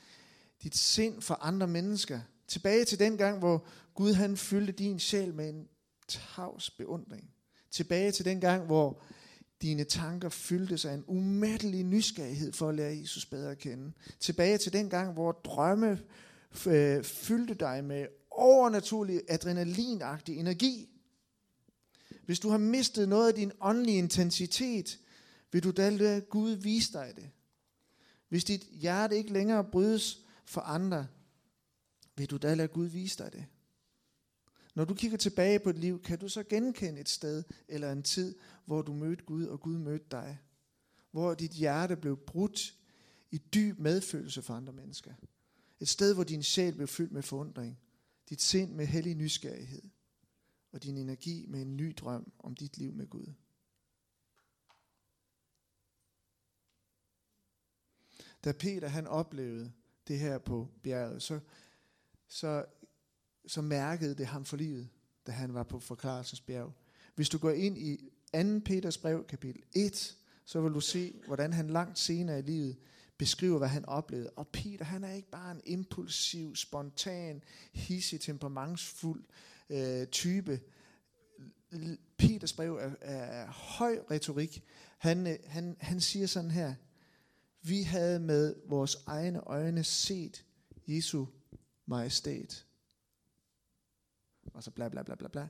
dit 0.63 0.77
sind 0.77 1.23
for 1.23 1.35
andre 1.35 1.67
mennesker. 1.67 2.21
Tilbage 2.47 2.85
til 2.85 2.99
den 2.99 3.17
gang, 3.17 3.39
hvor 3.39 3.67
Gud 3.95 4.13
han 4.13 4.37
fyldte 4.37 4.73
din 4.73 4.99
sjæl 4.99 5.35
med 5.35 5.49
en 5.49 5.69
tavs 6.09 6.71
beundring. 6.71 7.31
Tilbage 7.71 8.13
til 8.13 8.25
den 8.25 8.41
gang, 8.41 8.67
hvor 8.67 9.03
dine 9.63 9.85
tanker 9.85 10.29
fyldtes 10.29 10.85
af 10.85 10.95
en 10.95 11.05
umættelig 11.07 11.85
nysgerrighed 11.85 12.53
for 12.53 12.69
at 12.69 12.75
lære 12.75 12.99
Jesus 12.99 13.27
bedre 13.27 13.51
at 13.51 13.59
kende. 13.59 13.93
Tilbage 14.21 14.59
til 14.59 14.73
den 14.73 14.91
gang, 14.91 15.13
hvor 15.13 15.33
drømme 15.33 16.01
øh, 16.67 17.05
fyldte 17.05 17.55
dig 17.55 17.85
med 17.85 18.07
overnaturlig 18.31 19.21
adrenalinagtig 19.29 20.39
energi. 20.39 20.89
Hvis 22.27 22.41
du 22.41 22.49
har 22.49 22.59
mistet 22.59 23.09
noget 23.09 23.29
af 23.29 23.35
din 23.35 23.53
åndelige 23.61 23.99
intensitet, 23.99 24.99
vil 25.53 25.65
du 25.65 25.71
da 25.71 25.91
lade 25.91 26.21
Gud 26.21 26.51
vise 26.51 26.93
dig 26.93 27.13
det. 27.17 27.31
Hvis 28.29 28.45
dit 28.45 28.63
hjerte 28.73 29.17
ikke 29.17 29.33
længere 29.33 29.65
brydes 29.65 30.21
for 30.45 30.61
andre, 30.61 31.07
vil 32.17 32.31
du 32.31 32.37
da 32.37 32.55
lade 32.55 32.69
Gud 32.69 32.87
vise 32.87 33.19
dig 33.19 33.33
det. 33.33 33.45
Når 34.77 34.85
du 34.85 34.95
kigger 34.95 35.19
tilbage 35.19 35.59
på 35.59 35.73
dit 35.73 35.81
liv, 35.81 36.03
kan 36.03 36.19
du 36.19 36.29
så 36.29 36.43
genkende 36.43 37.01
et 37.01 37.09
sted 37.09 37.45
eller 37.69 37.93
en 37.93 38.03
tid, 38.03 38.39
hvor 38.65 38.83
du 38.83 38.93
mødte 38.93 39.25
Gud, 39.25 39.47
og 39.47 39.61
Gud 39.61 39.79
mødte 39.79 40.07
dig. 40.11 40.39
Hvor 41.11 41.35
dit 41.35 41.51
hjerte 41.51 41.97
blev 41.97 42.17
brudt 42.17 42.77
i 43.31 43.39
dyb 43.39 43.79
medfølelse 43.79 44.43
for 44.43 44.55
andre 44.55 44.73
mennesker. 44.73 45.15
Et 45.81 45.89
sted, 45.89 46.15
hvor 46.15 46.25
din 46.25 46.43
sjæl 46.43 46.75
blev 46.75 46.89
fyldt 46.89 47.13
med 47.13 47.23
forundring. 47.23 47.79
Dit 48.29 48.43
sind 48.43 48.73
med 48.73 48.87
hellig 48.87 49.15
nysgerrighed. 49.15 49.83
Og 50.73 50.83
din 50.83 50.97
energi 50.97 51.47
med 51.49 51.63
en 51.63 51.77
ny 51.77 51.95
drøm 51.97 52.33
om 52.39 52.55
dit 52.55 52.79
liv 52.79 52.93
med 52.93 53.07
Gud. 53.07 53.33
Da 58.45 58.53
Peter 58.53 58.89
han 58.89 59.07
oplevede 59.07 59.73
det 60.09 60.19
her 60.19 60.39
på 60.39 60.69
bjerget, 60.83 61.23
så, 61.23 61.41
så, 62.29 62.65
så 63.47 63.63
mærkede 63.63 64.15
det 64.15 64.27
ham 64.27 64.45
for 64.45 64.57
livet, 64.57 64.89
da 65.27 65.33
han 65.33 65.55
var 65.55 65.63
på 65.63 65.81
forklarelsesbjerg. 65.81 66.73
Hvis 67.15 67.29
du 67.29 67.39
går 67.39 67.51
ind 67.51 67.79
i 67.79 68.11
2. 68.35 68.61
Peters 68.65 68.99
brev, 68.99 69.27
kapitel 69.27 69.63
1, 69.75 70.17
så 70.45 70.61
vil 70.61 70.73
du 70.73 70.81
se, 70.81 71.15
hvordan 71.27 71.53
han 71.53 71.71
langt 71.71 71.99
senere 71.99 72.39
i 72.39 72.43
livet 72.43 72.77
beskriver, 73.19 73.59
hvad 73.59 73.69
han 73.69 73.85
oplevede. 73.85 74.31
Og 74.31 74.49
Peter, 74.49 74.85
han 74.85 75.05
er 75.05 75.13
ikke 75.13 75.31
bare 75.31 75.51
en 75.51 75.61
impulsiv, 75.65 76.57
spontan, 76.57 77.43
hissig, 77.73 78.21
temperamentsfuld 78.21 79.25
øh, 79.71 80.07
type. 80.07 80.61
Peters 82.19 82.53
brev 82.53 82.75
er, 82.75 82.91
er 83.01 83.47
høj 83.51 83.99
retorik. 84.11 84.65
Han, 84.99 85.27
øh, 85.27 85.39
han, 85.47 85.77
han 85.81 86.01
siger 86.01 86.27
sådan 86.27 86.51
her, 86.51 86.75
vi 87.63 87.83
havde 87.83 88.21
med 88.21 88.55
vores 88.69 88.97
egne 89.07 89.41
øjne 89.41 89.85
set 89.85 90.45
Jesu 90.87 91.27
majestæt. 91.87 92.66
Og 94.57 94.63
så 94.63 94.71
bla 94.71 94.89
bla 94.89 95.03
bla 95.03 95.15
bla 95.15 95.29
bla. 95.29 95.49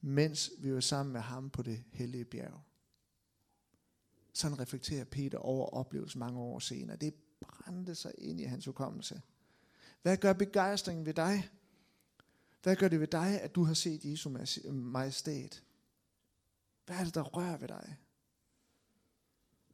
Mens 0.00 0.50
vi 0.58 0.74
var 0.74 0.80
sammen 0.80 1.12
med 1.12 1.20
ham 1.20 1.50
på 1.50 1.62
det 1.62 1.84
hellige 1.92 2.24
bjerg. 2.24 2.60
Sådan 4.32 4.60
reflekterer 4.60 5.04
Peter 5.04 5.38
over 5.38 5.66
oplevelsen 5.66 6.18
mange 6.18 6.40
år 6.40 6.58
senere. 6.58 6.96
Det 6.96 7.14
brændte 7.40 7.94
sig 7.94 8.12
ind 8.18 8.40
i 8.40 8.44
hans 8.44 8.64
hukommelse. 8.64 9.22
Hvad 10.02 10.16
gør 10.16 10.32
begejstringen 10.32 11.06
ved 11.06 11.14
dig? 11.14 11.50
Hvad 12.62 12.76
gør 12.76 12.88
det 12.88 13.00
ved 13.00 13.06
dig, 13.06 13.40
at 13.40 13.54
du 13.54 13.64
har 13.64 13.74
set 13.74 14.04
Jesu 14.04 14.30
majestæt? 14.72 15.62
Hvad 16.86 16.96
er 16.96 17.04
det, 17.04 17.14
der 17.14 17.22
rører 17.22 17.56
ved 17.56 17.68
dig? 17.68 17.96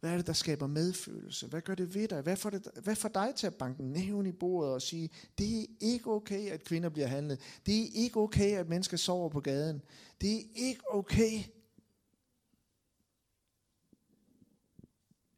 Hvad 0.02 0.12
er 0.12 0.16
det, 0.16 0.26
der 0.26 0.32
skaber 0.32 0.66
medfølelse? 0.66 1.46
Hvad 1.46 1.60
gør 1.60 1.74
det 1.74 1.94
ved 1.94 2.08
dig? 2.08 2.22
Hvad 2.22 2.36
får, 2.36 2.50
det, 2.50 2.68
hvad 2.82 2.96
får 2.96 3.08
dig 3.08 3.32
til 3.36 3.46
at 3.46 3.54
banke 3.54 3.82
næven 3.82 4.26
i 4.26 4.32
bordet 4.32 4.74
og 4.74 4.82
sige, 4.82 5.10
det 5.38 5.60
er 5.60 5.66
ikke 5.80 6.10
okay, 6.10 6.50
at 6.50 6.64
kvinder 6.64 6.88
bliver 6.88 7.06
handlet. 7.06 7.40
Det 7.66 7.82
er 7.82 7.88
ikke 7.94 8.16
okay, 8.16 8.56
at 8.56 8.68
mennesker 8.68 8.96
sover 8.96 9.28
på 9.28 9.40
gaden. 9.40 9.82
Det 10.20 10.36
er 10.36 10.42
ikke 10.54 10.94
okay. 10.94 11.42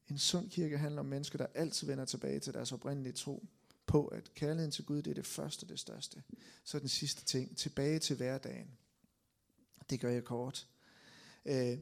En 0.09 0.19
sund 0.19 0.51
kirke 0.51 0.79
handler 0.79 1.01
om 1.01 1.07
mennesker, 1.07 1.39
der 1.39 1.47
altid 1.55 1.87
vender 1.87 2.05
tilbage 2.05 2.41
til 2.41 2.55
deres 2.55 2.73
oprindelige 2.73 3.13
tro 3.13 3.47
på, 3.87 4.07
at 4.07 4.35
kærligheden 4.35 4.71
til 4.71 4.85
Gud, 4.85 5.03
det 5.03 5.11
er 5.11 5.15
det 5.15 5.27
første 5.27 5.65
og 5.65 5.69
det 5.69 5.79
største. 5.79 6.23
Så 6.65 6.79
den 6.79 6.89
sidste 6.89 7.25
ting, 7.25 7.57
tilbage 7.57 7.99
til 7.99 8.17
hverdagen. 8.17 8.71
Det 9.91 10.01
gør 10.01 10.11
jeg 10.11 10.25
kort. 10.25 10.69
Øh, 11.45 11.79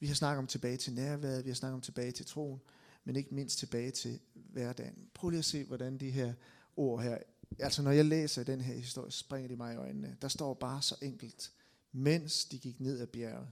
vi 0.00 0.06
har 0.06 0.14
snakket 0.14 0.38
om 0.38 0.46
tilbage 0.46 0.76
til 0.76 0.92
nærværet, 0.92 1.44
vi 1.44 1.50
har 1.50 1.54
snakket 1.54 1.74
om 1.74 1.80
tilbage 1.80 2.12
til 2.12 2.26
troen, 2.26 2.60
men 3.04 3.16
ikke 3.16 3.34
mindst 3.34 3.58
tilbage 3.58 3.90
til 3.90 4.20
hverdagen. 4.34 5.10
Prøv 5.14 5.30
lige 5.30 5.38
at 5.38 5.44
se, 5.44 5.64
hvordan 5.64 5.98
de 5.98 6.10
her 6.10 6.34
ord 6.76 7.02
her, 7.02 7.18
altså 7.58 7.82
når 7.82 7.90
jeg 7.90 8.04
læser 8.04 8.44
den 8.44 8.60
her 8.60 8.74
historie, 8.74 9.10
springer 9.10 9.48
de 9.48 9.56
mig 9.56 9.74
i 9.74 9.76
øjnene. 9.76 10.16
Der 10.22 10.28
står 10.28 10.54
bare 10.54 10.82
så 10.82 10.96
enkelt, 11.02 11.52
mens 11.92 12.44
de 12.44 12.58
gik 12.58 12.80
ned 12.80 13.00
ad 13.00 13.06
bjerget, 13.06 13.48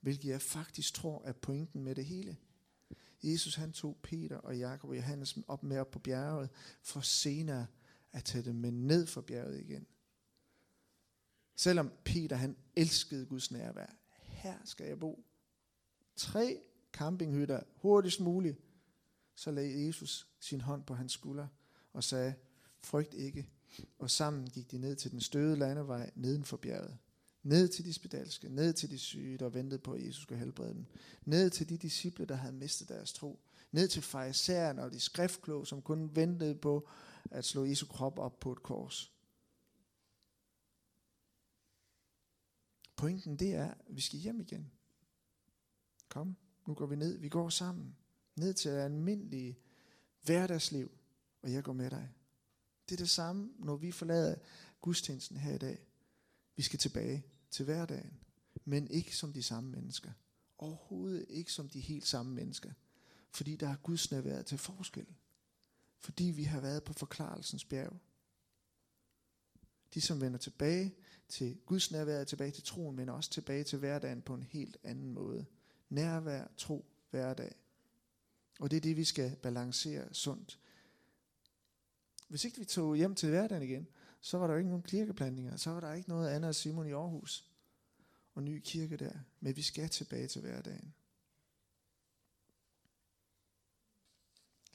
hvilket 0.00 0.28
jeg 0.28 0.42
faktisk 0.42 0.94
tror 0.94 1.22
er 1.24 1.32
pointen 1.32 1.84
med 1.84 1.94
det 1.94 2.04
hele. 2.04 2.36
Jesus 3.22 3.54
han 3.54 3.72
tog 3.72 3.96
Peter 4.02 4.36
og 4.36 4.58
Jakob 4.58 4.90
og 4.90 4.96
Johannes 4.96 5.38
op 5.48 5.62
med 5.62 5.78
op 5.78 5.90
på 5.90 5.98
bjerget, 5.98 6.50
for 6.82 7.00
senere 7.00 7.66
at 8.12 8.24
tage 8.24 8.44
dem 8.44 8.54
med 8.54 8.70
ned 8.70 9.06
for 9.06 9.20
bjerget 9.20 9.60
igen. 9.60 9.86
Selvom 11.56 11.92
Peter 12.04 12.36
han 12.36 12.56
elskede 12.76 13.26
Guds 13.26 13.50
nærvær. 13.50 13.96
Her 14.22 14.58
skal 14.64 14.86
jeg 14.86 15.00
bo. 15.00 15.24
Tre 16.16 16.60
campinghytter 16.92 17.60
hurtigst 17.76 18.20
muligt. 18.20 18.58
Så 19.34 19.50
lagde 19.50 19.86
Jesus 19.86 20.28
sin 20.40 20.60
hånd 20.60 20.84
på 20.84 20.94
hans 20.94 21.12
skulder 21.12 21.46
og 21.92 22.04
sagde, 22.04 22.34
frygt 22.80 23.14
ikke. 23.14 23.48
Og 23.98 24.10
sammen 24.10 24.46
gik 24.50 24.70
de 24.70 24.78
ned 24.78 24.96
til 24.96 25.10
den 25.10 25.20
støde 25.20 25.56
landevej 25.56 26.10
neden 26.14 26.44
for 26.44 26.56
bjerget. 26.56 26.98
Ned 27.42 27.68
til 27.68 27.84
de 27.84 27.92
spedalske, 27.92 28.48
ned 28.48 28.72
til 28.72 28.90
de 28.90 28.98
syge, 28.98 29.38
der 29.38 29.48
ventede 29.48 29.80
på, 29.80 29.92
at 29.92 30.06
Jesus 30.06 30.22
skulle 30.22 30.38
helbrede 30.38 30.74
dem. 30.74 30.86
Ned 31.24 31.50
til 31.50 31.68
de 31.68 31.76
disciple, 31.76 32.24
der 32.24 32.34
havde 32.34 32.54
mistet 32.54 32.88
deres 32.88 33.12
tro. 33.12 33.40
Ned 33.72 33.88
til 33.88 34.02
farisæerne 34.02 34.82
og 34.82 34.92
de 34.92 35.00
skriftkloge, 35.00 35.66
som 35.66 35.82
kun 35.82 36.16
ventede 36.16 36.54
på 36.54 36.88
at 37.30 37.44
slå 37.44 37.64
Jesu 37.64 37.86
krop 37.86 38.18
op 38.18 38.40
på 38.40 38.52
et 38.52 38.62
kors. 38.62 39.12
Pointen 42.96 43.36
det 43.36 43.54
er, 43.54 43.70
at 43.70 43.96
vi 43.96 44.00
skal 44.00 44.18
hjem 44.18 44.40
igen. 44.40 44.70
Kom, 46.08 46.36
nu 46.66 46.74
går 46.74 46.86
vi 46.86 46.96
ned. 46.96 47.18
Vi 47.18 47.28
går 47.28 47.48
sammen. 47.48 47.96
Ned 48.36 48.54
til 48.54 48.68
almindelige 48.68 49.58
hverdagsliv, 50.22 50.90
og 51.42 51.52
jeg 51.52 51.64
går 51.64 51.72
med 51.72 51.90
dig. 51.90 52.10
Det 52.88 52.94
er 52.94 53.02
det 53.02 53.10
samme, 53.10 53.50
når 53.58 53.76
vi 53.76 53.92
forlader 53.92 54.36
gudstjenesten 54.80 55.36
her 55.36 55.54
i 55.54 55.58
dag. 55.58 55.86
Vi 56.56 56.62
skal 56.62 56.78
tilbage 56.78 57.26
til 57.50 57.64
hverdagen, 57.64 58.20
men 58.64 58.88
ikke 58.88 59.16
som 59.16 59.32
de 59.32 59.42
samme 59.42 59.70
mennesker. 59.70 60.12
Overhovedet 60.58 61.26
ikke 61.28 61.52
som 61.52 61.68
de 61.68 61.80
helt 61.80 62.06
samme 62.06 62.34
mennesker. 62.34 62.72
Fordi 63.30 63.56
der 63.56 63.68
er 63.68 63.76
Guds 63.76 64.10
nærvær 64.10 64.42
til 64.42 64.58
forskel. 64.58 65.06
Fordi 65.98 66.24
vi 66.24 66.44
har 66.44 66.60
været 66.60 66.84
på 66.84 66.92
forklarelsens 66.92 67.64
bjerg. 67.64 67.96
De, 69.94 70.00
som 70.00 70.20
vender 70.20 70.38
tilbage 70.38 70.94
til 71.28 71.58
Guds 71.66 71.90
nærvær, 71.90 72.24
tilbage 72.24 72.50
til 72.50 72.62
troen, 72.62 72.96
men 72.96 73.08
også 73.08 73.30
tilbage 73.30 73.64
til 73.64 73.78
hverdagen 73.78 74.22
på 74.22 74.34
en 74.34 74.42
helt 74.42 74.76
anden 74.84 75.12
måde. 75.12 75.46
Nærvær, 75.94 76.46
tro, 76.56 76.84
hverdag. 77.10 77.54
Og 78.60 78.70
det 78.70 78.76
er 78.76 78.80
det, 78.80 78.96
vi 78.96 79.04
skal 79.04 79.36
balancere 79.36 80.14
sundt. 80.14 80.60
Hvis 82.28 82.44
ikke 82.44 82.58
vi 82.58 82.64
tog 82.64 82.96
hjem 82.96 83.14
til 83.14 83.28
hverdagen 83.28 83.62
igen, 83.62 83.88
så 84.20 84.38
var 84.38 84.46
der 84.46 84.54
jo 84.54 84.58
ikke 84.58 84.70
nogen 84.70 84.82
kirkeplantninger, 84.82 85.56
så 85.56 85.70
var 85.70 85.80
der 85.80 85.92
ikke 85.92 86.08
noget 86.08 86.28
andet 86.28 86.48
af 86.48 86.54
Simon 86.54 86.86
i 86.86 86.92
Aarhus 86.92 87.50
og 88.34 88.42
ny 88.42 88.60
kirke 88.64 88.96
der. 88.96 89.12
Men 89.40 89.56
vi 89.56 89.62
skal 89.62 89.88
tilbage 89.88 90.28
til 90.28 90.40
hverdagen. 90.40 90.94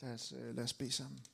Lad 0.01 0.13
os, 0.13 0.31
øh, 0.31 0.55
lad 0.55 0.63
os 0.63 0.73
bede 0.73 0.91
sammen. 0.91 1.25